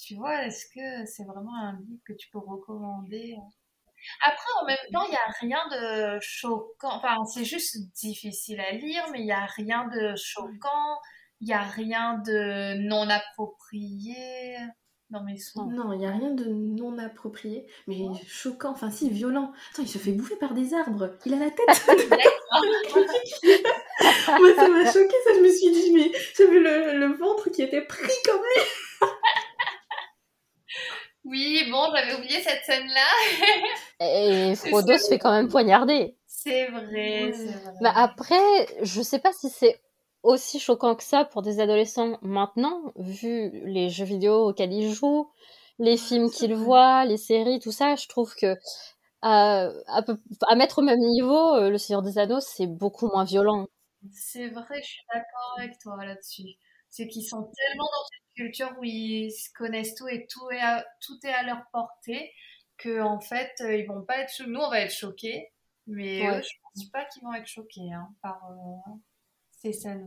[0.00, 3.36] tu vois, est-ce que c'est vraiment un livre que tu peux recommander?
[4.24, 6.94] Après, en même temps, il n'y a rien de choquant.
[6.98, 11.00] Enfin, c'est juste difficile à lire, mais il n'y a rien de choquant.
[11.40, 14.56] Il n'y a rien de non approprié
[15.10, 15.36] dans mes.
[15.56, 19.52] Non, il n'y a rien de non approprié, mais choquant, enfin si, violent.
[19.72, 21.10] Attends, il se fait bouffer par des arbres.
[21.24, 21.66] Il a la tête.
[24.28, 27.50] Moi, ça m'a choqué, ça, je me suis dit, mais j'ai vu le, le ventre
[27.50, 28.62] qui était pris comme lui.
[31.28, 34.06] Oui, bon, j'avais oublié cette scène-là.
[34.06, 36.16] Et Frodo se fait quand même poignarder.
[36.24, 37.72] C'est vrai, c'est vrai.
[37.80, 38.36] Bah après,
[38.82, 39.80] je sais pas si c'est
[40.26, 45.30] aussi choquant que ça pour des adolescents maintenant, vu les jeux vidéo auxquels ils jouent,
[45.78, 48.56] les films qu'ils voient, les séries, tout ça, je trouve que
[49.22, 50.18] à, à, peu-
[50.48, 53.66] à mettre au même niveau, euh, Le Seigneur des Anneaux, c'est beaucoup moins violent.
[54.12, 56.56] C'est vrai, je suis d'accord avec toi là-dessus.
[56.90, 60.60] C'est qu'ils sont tellement dans cette culture où ils se connaissent tout et tout est
[60.60, 62.32] à, tout est à leur portée
[62.78, 65.50] que en fait euh, ils vont pas être nous on va être choqués
[65.86, 66.38] mais Ouais.
[66.38, 68.92] eux je pense pas qu'ils vont être choqués hein, par euh,
[69.56, 70.06] ces scènes.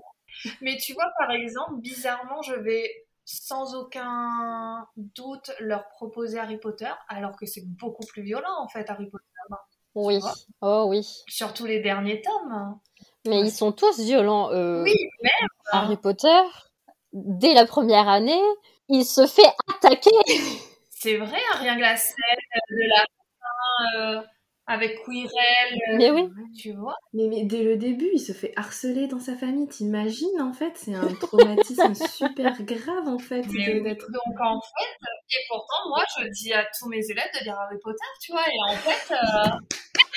[0.61, 2.89] Mais tu vois par exemple bizarrement je vais
[3.25, 8.89] sans aucun doute leur proposer Harry Potter alors que c'est beaucoup plus violent en fait
[8.89, 9.25] Harry Potter
[9.95, 10.19] Oui,
[10.61, 11.07] oh oui.
[11.27, 12.79] surtout les derniers tomes.
[13.27, 14.51] Mais ils sont tous violents.
[14.51, 15.29] euh, Oui, mais
[15.71, 16.41] Harry Potter,
[17.13, 18.41] dès la première année,
[18.87, 20.09] il se fait attaquer.
[20.89, 22.15] C'est vrai, hein, rien que la scène
[22.71, 23.05] de la
[23.39, 24.21] fin euh,
[24.69, 26.29] avec Quirrell, euh, Mais oui.
[26.55, 26.95] tu vois.
[27.13, 29.67] Mais, mais dès le début, il se fait harceler dans sa famille.
[29.67, 34.05] T'imagines en fait C'est un traumatisme super grave en fait oui, d'être.
[34.11, 37.77] donc en fait, et pourtant moi je dis à tous mes élèves de lire Harry
[37.83, 39.57] Potter, tu vois, et en fait, euh,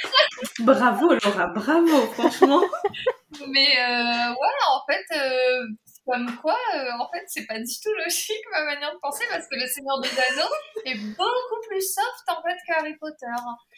[0.61, 2.61] Bravo Laura, bravo franchement.
[3.49, 5.67] mais euh, ouais, en fait, euh,
[6.05, 9.47] comme quoi, euh, en fait, c'est pas du tout logique ma manière de penser parce
[9.49, 13.27] que le Seigneur des Anneaux est beaucoup plus soft en fait qu'Harry Potter.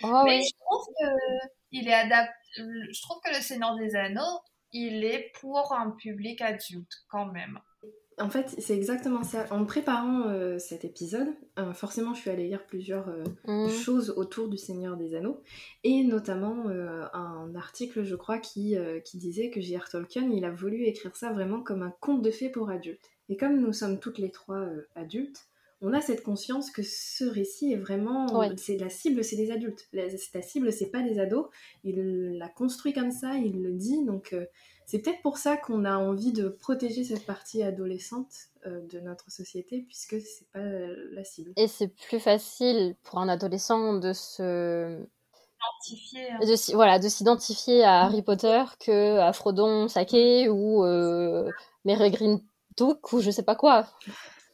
[0.03, 0.45] Oh Mais oui.
[0.47, 2.33] je trouve que il est adapté.
[2.57, 4.41] Je trouve que le Seigneur des Anneaux,
[4.73, 7.61] il est pour un public adulte quand même.
[8.21, 9.47] En fait, c'est exactement ça.
[9.51, 13.69] En préparant euh, cet épisode, euh, forcément, je suis allée lire plusieurs euh, Mm.
[13.69, 15.41] choses autour du Seigneur des Anneaux,
[15.83, 16.67] et notamment
[17.13, 19.89] un article, je crois, qui, qui disait que J.R.
[19.89, 23.11] Tolkien, il a voulu écrire ça vraiment comme un conte de fées pour adultes.
[23.29, 25.47] Et comme nous sommes toutes les trois adultes,
[25.81, 28.39] on a cette conscience que ce récit est vraiment...
[28.39, 28.51] Ouais.
[28.57, 29.89] C'est la cible, c'est les adultes.
[29.93, 30.05] La,
[30.35, 31.47] la cible, c'est pas les ados.
[31.85, 34.35] Il l'a construit comme ça, il le dit, donc...
[34.87, 38.33] c'est peut-être pour ça qu'on a envie de protéger cette partie adolescente
[38.67, 41.53] euh, de notre société, puisque c'est pas euh, la cible.
[41.57, 46.39] Et c'est plus facile pour un adolescent de se hein.
[46.41, 51.51] de, voilà, de s'identifier à Harry Potter que à Frodon Sake ou euh,
[51.85, 52.13] Mary
[52.77, 53.87] Took ou je sais pas quoi.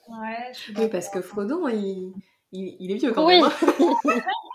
[0.09, 2.13] Ouais, je suis Oui, parce que Frodon, il,
[2.53, 3.41] il, il est vieux quand Oui.
[3.41, 3.51] même.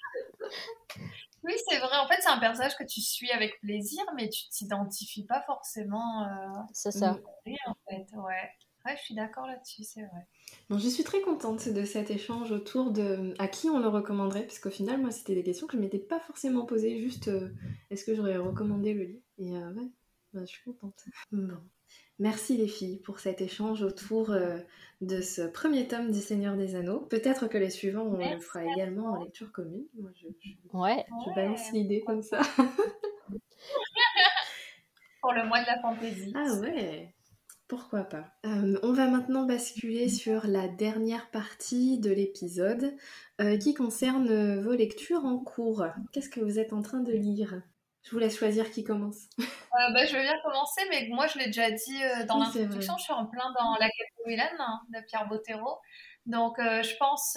[1.46, 1.98] Oui, c'est vrai.
[1.98, 6.24] En fait, c'est un personnage que tu suis avec plaisir, mais tu t'identifies pas forcément
[6.24, 7.20] euh, C'est ça.
[7.46, 8.06] Lui, en fait.
[8.16, 8.50] Ouais.
[8.86, 10.28] Ouais, je suis d'accord là-dessus, c'est vrai.
[10.70, 14.44] Bon, je suis très contente de cet échange autour de à qui on le recommanderait,
[14.44, 17.50] parce qu'au final, moi, c'était des questions que je m'étais pas forcément posées, juste euh,
[17.90, 19.24] est-ce que j'aurais recommandé le livre?
[19.40, 19.90] Et euh, ouais,
[20.34, 21.04] bah, je suis contente.
[21.32, 21.58] Bon.
[22.20, 24.58] Merci les filles pour cet échange autour euh,
[25.02, 27.02] de ce premier tome du Seigneur des Anneaux.
[27.02, 29.84] Peut-être que les suivants, on le fera également en lecture commune.
[30.00, 31.06] Moi, je, je- Ouais.
[31.26, 31.36] je Ouais.
[31.36, 32.42] balance l'idée comme ça.
[35.22, 36.32] Pour le mois de la fantaisie.
[36.36, 37.14] Ah ouais,
[37.68, 38.26] pourquoi pas.
[38.46, 42.94] Euh, on va maintenant basculer sur la dernière partie de l'épisode
[43.42, 45.84] euh, qui concerne vos lectures en cours.
[46.14, 47.62] Qu'est-ce que vous êtes en train de lire?
[48.06, 49.24] Je vous laisse choisir qui commence.
[49.40, 49.44] Euh,
[49.94, 52.96] bah, je veux bien commencer, mais moi, je l'ai déjà dit euh, dans Oui, l'introduction,
[52.98, 53.90] je suis en plein dans la
[54.28, 55.80] Willan hein, de Pierre Bottero.
[56.28, 57.34] Donc, euh, je pense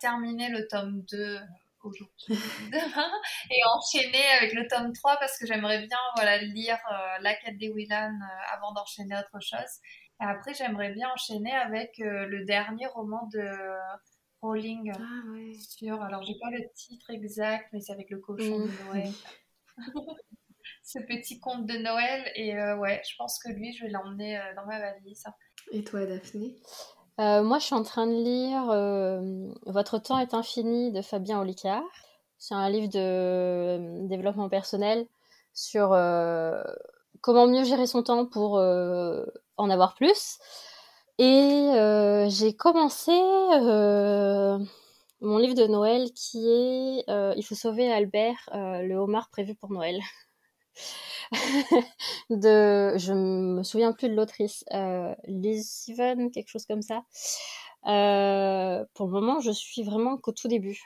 [0.00, 1.38] terminer le tome 2
[1.82, 2.08] aujourd'hui,
[2.72, 3.10] demain,
[3.50, 6.78] et enchaîner avec le tome 3 parce que j'aimerais bien voilà, lire
[7.20, 9.80] la quête des Willan euh, avant d'enchaîner autre chose.
[10.22, 13.46] Et après, j'aimerais bien enchaîner avec le dernier roman de
[14.40, 15.52] Rowling Ah ouais.
[15.54, 18.66] sur, alors j'ai pas le titre exact, mais c'est avec le cochon Mm.
[18.66, 19.12] de Noël.
[20.82, 24.38] Ce petit conte de Noël, et euh, ouais, je pense que lui, je vais l'emmener
[24.38, 25.24] euh, dans ma valise.
[25.72, 26.56] Et toi, Daphné?
[27.20, 31.40] Euh, moi, je suis en train de lire euh, Votre temps est infini de Fabien
[31.40, 31.82] Olicard.
[32.38, 35.06] C'est un livre de euh, développement personnel
[35.54, 36.62] sur euh,
[37.20, 39.24] comment mieux gérer son temps pour euh,
[39.56, 40.38] en avoir plus.
[41.18, 44.58] Et euh, j'ai commencé euh,
[45.24, 49.54] mon livre de Noël qui est euh, Il faut sauver Albert, euh, le homard prévu
[49.54, 49.98] pour Noël.
[52.30, 57.04] de, je me souviens plus de l'autrice, euh, Liz Sivan, quelque chose comme ça.
[57.86, 60.80] Euh, pour le moment, je suis vraiment qu'au tout début.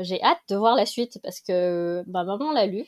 [0.00, 2.84] J'ai hâte de voir la suite parce que ma maman l'a lu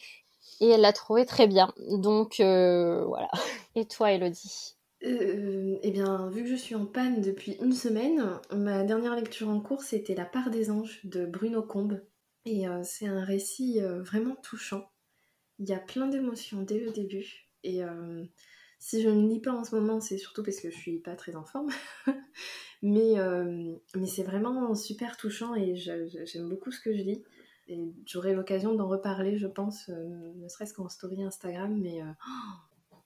[0.61, 1.73] et elle l'a trouvé très bien.
[1.91, 3.31] Donc voilà.
[3.75, 4.77] Et toi, Elodie?
[5.05, 9.49] Euh, Eh bien, vu que je suis en panne depuis une semaine, ma dernière lecture
[9.49, 12.01] en cours, c'était La part des anges de Bruno Combe.
[12.45, 14.91] Et euh, c'est un récit euh, vraiment touchant.
[15.59, 17.49] Il y a plein d'émotions dès le début.
[17.65, 17.83] Et
[18.81, 21.15] si je ne lis pas en ce moment, c'est surtout parce que je suis pas
[21.15, 21.71] très en forme.
[22.83, 23.15] mais
[23.95, 27.23] mais c'est vraiment super touchant et j'aime beaucoup ce que je lis.
[27.69, 31.79] Et j'aurai l'occasion d'en reparler, je pense, ne serait-ce qu'en story Instagram.
[31.81, 32.07] Mais euh,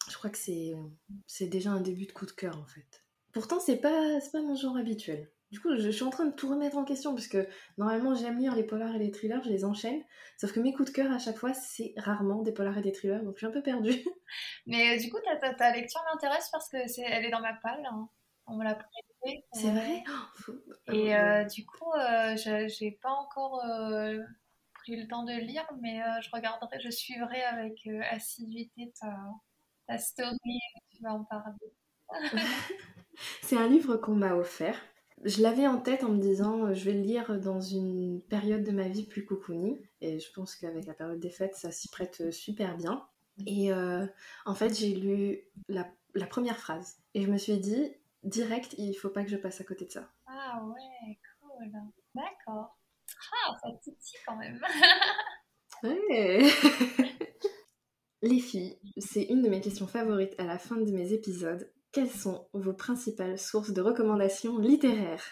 [0.08, 3.04] je crois que c'est déjà un début de coup de cœur en fait.
[3.32, 5.30] Pourtant, c'est pas, pas mon genre habituel.
[5.52, 7.46] Du coup, je, je suis en train de tout remettre en question parce que
[7.78, 10.02] normalement, j'aime lire les polars et les thrillers, je les enchaîne.
[10.40, 12.92] Sauf que mes coups de cœur à chaque fois, c'est rarement des polars et des
[12.92, 13.92] thrillers, donc je suis un peu perdue.
[14.66, 17.40] Mais euh, du coup, ta, ta, ta lecture m'intéresse parce que c'est, elle est dans
[17.40, 17.84] ma palle.
[17.90, 18.08] hein.
[18.46, 19.44] On me l'a prêtée.
[19.52, 20.02] C'est vrai?
[20.08, 20.52] Oh, faut-
[20.92, 24.18] Et euh, euh, du coup, euh, je- j'ai pas encore euh,
[24.74, 29.16] pris le temps de lire, mais euh, je regarderai, je suivrai avec euh, assiduité ta,
[29.86, 30.60] ta story.
[30.90, 31.72] Tu vas en parler.
[33.42, 34.78] C'est un livre qu'on m'a offert.
[35.24, 38.62] Je l'avais en tête en me disant euh, je vais le lire dans une période
[38.62, 39.80] de ma vie plus cocoonie.
[40.00, 43.06] Et je pense qu'avec la période des fêtes, ça s'y prête euh, super bien.
[43.46, 44.06] Et euh,
[44.44, 46.98] en fait, j'ai lu la, la première phrase.
[47.14, 49.90] Et je me suis dit, direct, il faut pas que je passe à côté de
[49.92, 50.10] ça.
[50.26, 51.72] Ah ouais, cool.
[52.14, 52.78] D'accord.
[53.32, 54.60] Ah, ça titille quand même.
[55.82, 56.42] Ouais.
[58.22, 61.70] Les filles, c'est une de mes questions favorites à la fin de mes épisodes.
[61.92, 65.24] Quelles sont vos principales sources de recommandations littéraires?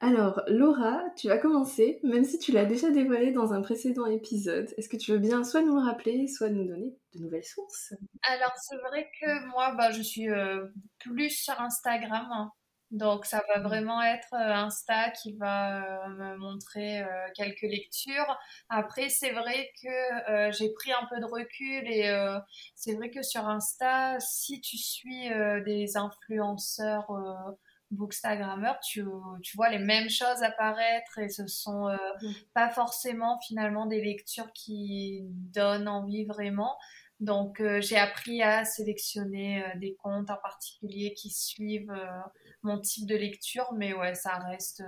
[0.00, 4.72] Alors, Laura, tu vas commencer, même si tu l'as déjà dévoilé dans un précédent épisode.
[4.78, 7.92] Est-ce que tu veux bien soit nous le rappeler, soit nous donner de nouvelles sources?
[8.22, 10.64] Alors, c'est vrai que moi, bah, je suis euh,
[11.00, 12.26] plus sur Instagram.
[12.30, 12.50] hein.
[12.90, 18.36] Donc, ça va vraiment être euh, Insta qui va euh, me montrer euh, quelques lectures.
[18.68, 22.38] Après, c'est vrai que euh, j'ai pris un peu de recul et euh,
[22.74, 27.52] c'est vrai que sur Insta, si tu suis euh, des influenceurs euh,
[27.92, 29.04] bookstagrammeurs, tu,
[29.42, 32.50] tu vois les mêmes choses apparaître et ce sont euh, Mm.
[32.54, 36.76] pas forcément finalement des lectures qui donnent envie vraiment.
[37.20, 42.20] Donc, euh, j'ai appris à sélectionner euh, des comptes en particulier qui suivent euh,
[42.62, 44.82] mon type de lecture, mais ouais, ça reste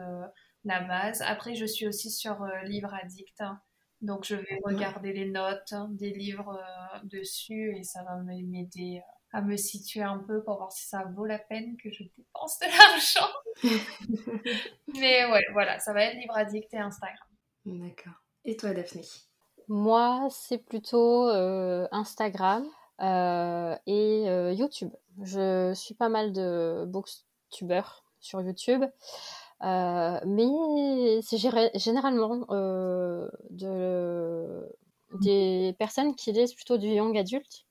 [0.65, 1.23] la base.
[1.23, 3.61] Après, je suis aussi sur Livre Addict, hein.
[4.01, 6.63] donc je vais regarder les notes hein, des livres
[7.05, 9.03] dessus et ça va m'aider
[9.33, 12.59] à me situer un peu pour voir si ça vaut la peine que je dépense
[12.61, 12.67] de
[13.65, 14.45] l'argent.
[14.95, 17.29] Mais ouais, voilà, ça va être Livre Addict et Instagram.
[17.65, 18.23] D'accord.
[18.45, 19.03] Et toi, Daphné?
[19.73, 22.67] Moi, c'est plutôt euh, Instagram
[23.01, 24.93] euh, et euh, YouTube.
[25.23, 28.85] Je suis pas mal de booktubeurs sur YouTube,
[29.63, 32.45] mais c'est généralement
[33.51, 34.69] de,
[35.21, 37.65] des personnes qui lisent plutôt du young adulte.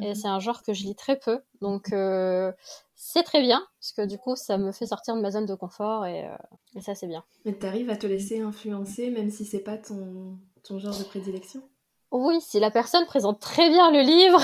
[0.00, 0.14] Et Mhm.
[0.14, 2.52] c'est un genre que je lis très peu, donc euh,
[2.94, 5.54] c'est très bien, parce que du coup, ça me fait sortir de ma zone de
[5.56, 6.36] confort, et, euh,
[6.76, 7.24] et ça, c'est bien.
[7.44, 11.62] Mais t'arrives à te laisser influencer, même si c'est pas ton, ton genre de prédilection?
[12.10, 14.40] Oui, si la personne présente très bien le livre,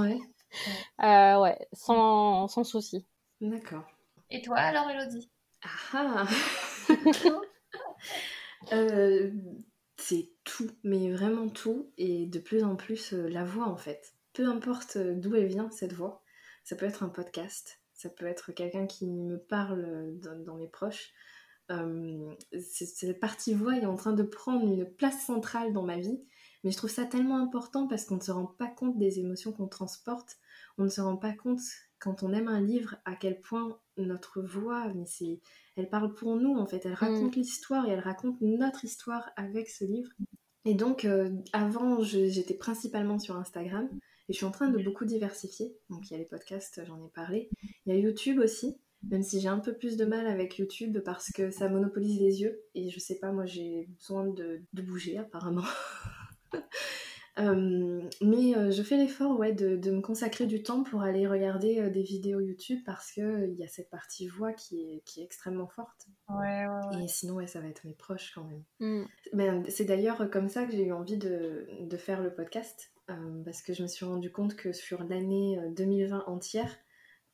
[0.00, 0.18] Ouais.
[1.02, 3.04] Euh, ouais, sans, sans souci.
[3.42, 3.84] D'accord.
[4.30, 5.30] Et toi alors, Elodie?
[5.92, 6.26] Ah ah
[8.72, 9.30] Euh,
[9.96, 14.14] C'est tout, mais vraiment tout, et de plus en plus euh, la voix en fait.
[14.32, 16.22] Peu importe euh, d'où elle vient cette voix,
[16.64, 20.68] ça peut être un podcast, ça peut être quelqu'un qui me parle dans, dans mes
[20.68, 21.12] proches.
[21.70, 26.22] Euh, cette partie voix est en train de prendre une place centrale dans ma vie,
[26.64, 29.52] mais je trouve ça tellement important parce qu'on ne se rend pas compte des émotions
[29.52, 30.38] qu'on transporte,
[30.78, 31.60] on ne se rend pas compte
[31.98, 35.40] quand on aime un livre à quel point notre voix, mais c'est
[35.76, 39.68] elle parle pour nous en fait, elle raconte l'histoire et elle raconte notre histoire avec
[39.68, 40.10] ce livre.
[40.64, 43.88] Et donc euh, avant j'étais principalement sur Instagram
[44.28, 45.76] et je suis en train de beaucoup diversifier.
[45.90, 47.50] Donc il y a les podcasts, j'en ai parlé.
[47.86, 50.98] Il y a YouTube aussi, même si j'ai un peu plus de mal avec YouTube
[51.04, 54.82] parce que ça monopolise les yeux et je sais pas, moi j'ai besoin de, de
[54.82, 55.64] bouger apparemment.
[57.38, 61.24] Euh, mais euh, je fais l'effort ouais, de, de me consacrer du temps pour aller
[61.28, 65.20] regarder euh, des vidéos YouTube parce qu'il y a cette partie voix qui est, qui
[65.20, 66.08] est extrêmement forte.
[66.28, 67.04] Ouais, ouais, ouais.
[67.04, 68.64] Et sinon, ouais, ça va être mes proches quand même.
[68.80, 69.06] Mm.
[69.34, 73.42] Mais, c'est d'ailleurs comme ça que j'ai eu envie de, de faire le podcast euh,
[73.44, 76.74] parce que je me suis rendu compte que sur l'année euh, 2020 entière,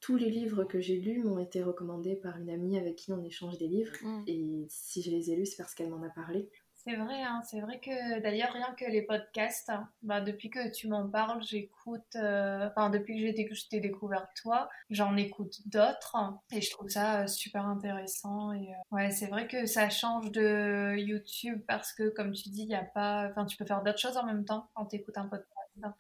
[0.04, 3.24] tous les livres que j'ai lus m'ont été recommandés par une amie avec qui on
[3.24, 3.94] échange des livres.
[4.02, 4.24] Mm.
[4.26, 6.50] Et si je les ai lus, c'est parce qu'elle m'en a parlé.
[6.74, 10.70] C'est vrai, hein, c'est vrai que d'ailleurs rien que les podcasts, hein, bah, depuis que
[10.70, 14.68] tu m'en parles, j'écoute, euh, enfin depuis que j'ai été- que je t'ai découvert toi,
[14.90, 19.28] j'en écoute d'autres hein, et je trouve ça euh, super intéressant et euh, ouais c'est
[19.28, 23.28] vrai que ça change de YouTube parce que comme tu dis il y a pas,
[23.30, 25.48] enfin tu peux faire d'autres choses en même temps quand tu écoutes un podcast,
[25.82, 25.94] hein.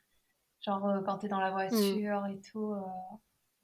[0.60, 2.74] genre euh, quand tu es dans la voiture et tout.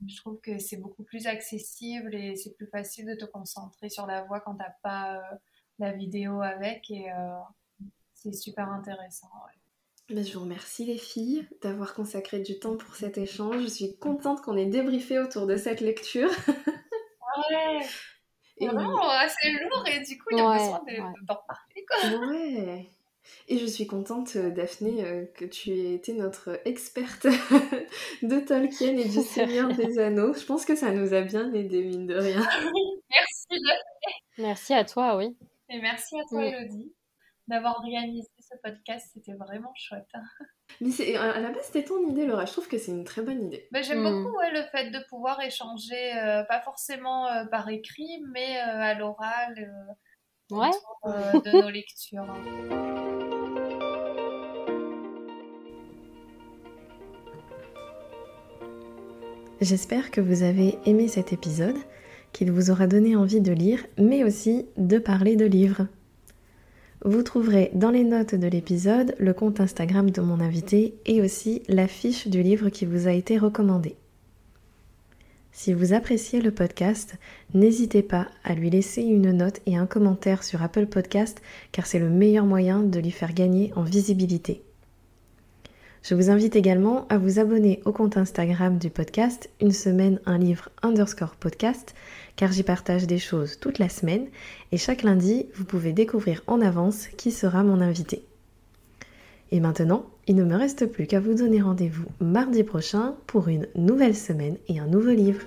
[0.06, 4.06] Je trouve que c'est beaucoup plus accessible et c'est plus facile de te concentrer sur
[4.06, 5.36] la voix quand t'as pas euh,
[5.78, 7.38] la vidéo avec et euh,
[8.14, 9.28] c'est super intéressant.
[9.46, 10.14] ouais.
[10.14, 13.62] Ben, je vous remercie les filles d'avoir consacré du temps pour cet échange.
[13.62, 16.30] Je suis contente qu'on ait débriefé autour de cette lecture.
[17.50, 17.78] Ouais,
[18.58, 19.00] Et, vraiment,
[19.40, 21.12] c'est lourd et du coup il y a Ouais, besoin de- ouais.
[21.22, 22.26] d'en parler quoi.
[22.28, 22.90] ouais.
[23.48, 27.26] Et je suis contente, euh, Daphné, euh, que tu aies été notre experte
[28.22, 30.32] de Tolkien et du Seigneur des Anneaux.
[30.34, 32.40] Je pense que ça nous a bien aidé, mine de rien.
[33.10, 35.36] Merci de- Merci à toi, oui.
[35.68, 36.44] et merci à toi.
[36.44, 36.94] Elodie
[37.48, 40.06] d'avoir organisé ce podcast, c'était vraiment chouette.
[40.80, 42.44] Mais c'est- à la base, c'était ton idée, Laura.
[42.46, 43.68] Je trouve que c'est une très bonne idée.
[43.72, 44.22] Mais j'aime Mm.
[44.24, 48.80] beaucoup ouais, le fait de pouvoir échanger, euh, pas forcément euh, par écrit, mais euh,
[48.80, 50.68] à l'oral, euh, Ouais.
[50.68, 53.09] autour euh, de nos lectures.
[59.60, 61.76] J'espère que vous avez aimé cet épisode,
[62.32, 65.86] qu'il vous aura donné envie de lire, mais aussi de parler de livres.
[67.04, 71.62] Vous trouverez dans les notes de l'épisode le compte Instagram de mon invité et aussi
[71.68, 73.96] l'affiche du livre qui vous a été recommandé.
[75.52, 77.16] Si vous appréciez le podcast,
[77.52, 81.98] n'hésitez pas à lui laisser une note et un commentaire sur Apple Podcast car c'est
[81.98, 84.62] le meilleur moyen de lui faire gagner en visibilité.
[86.02, 90.38] Je vous invite également à vous abonner au compte Instagram du podcast Une semaine un
[90.38, 91.94] livre underscore podcast
[92.36, 94.26] car j'y partage des choses toute la semaine
[94.72, 98.24] et chaque lundi vous pouvez découvrir en avance qui sera mon invité.
[99.52, 103.66] Et maintenant, il ne me reste plus qu'à vous donner rendez-vous mardi prochain pour une
[103.74, 105.40] nouvelle semaine et un nouveau livre.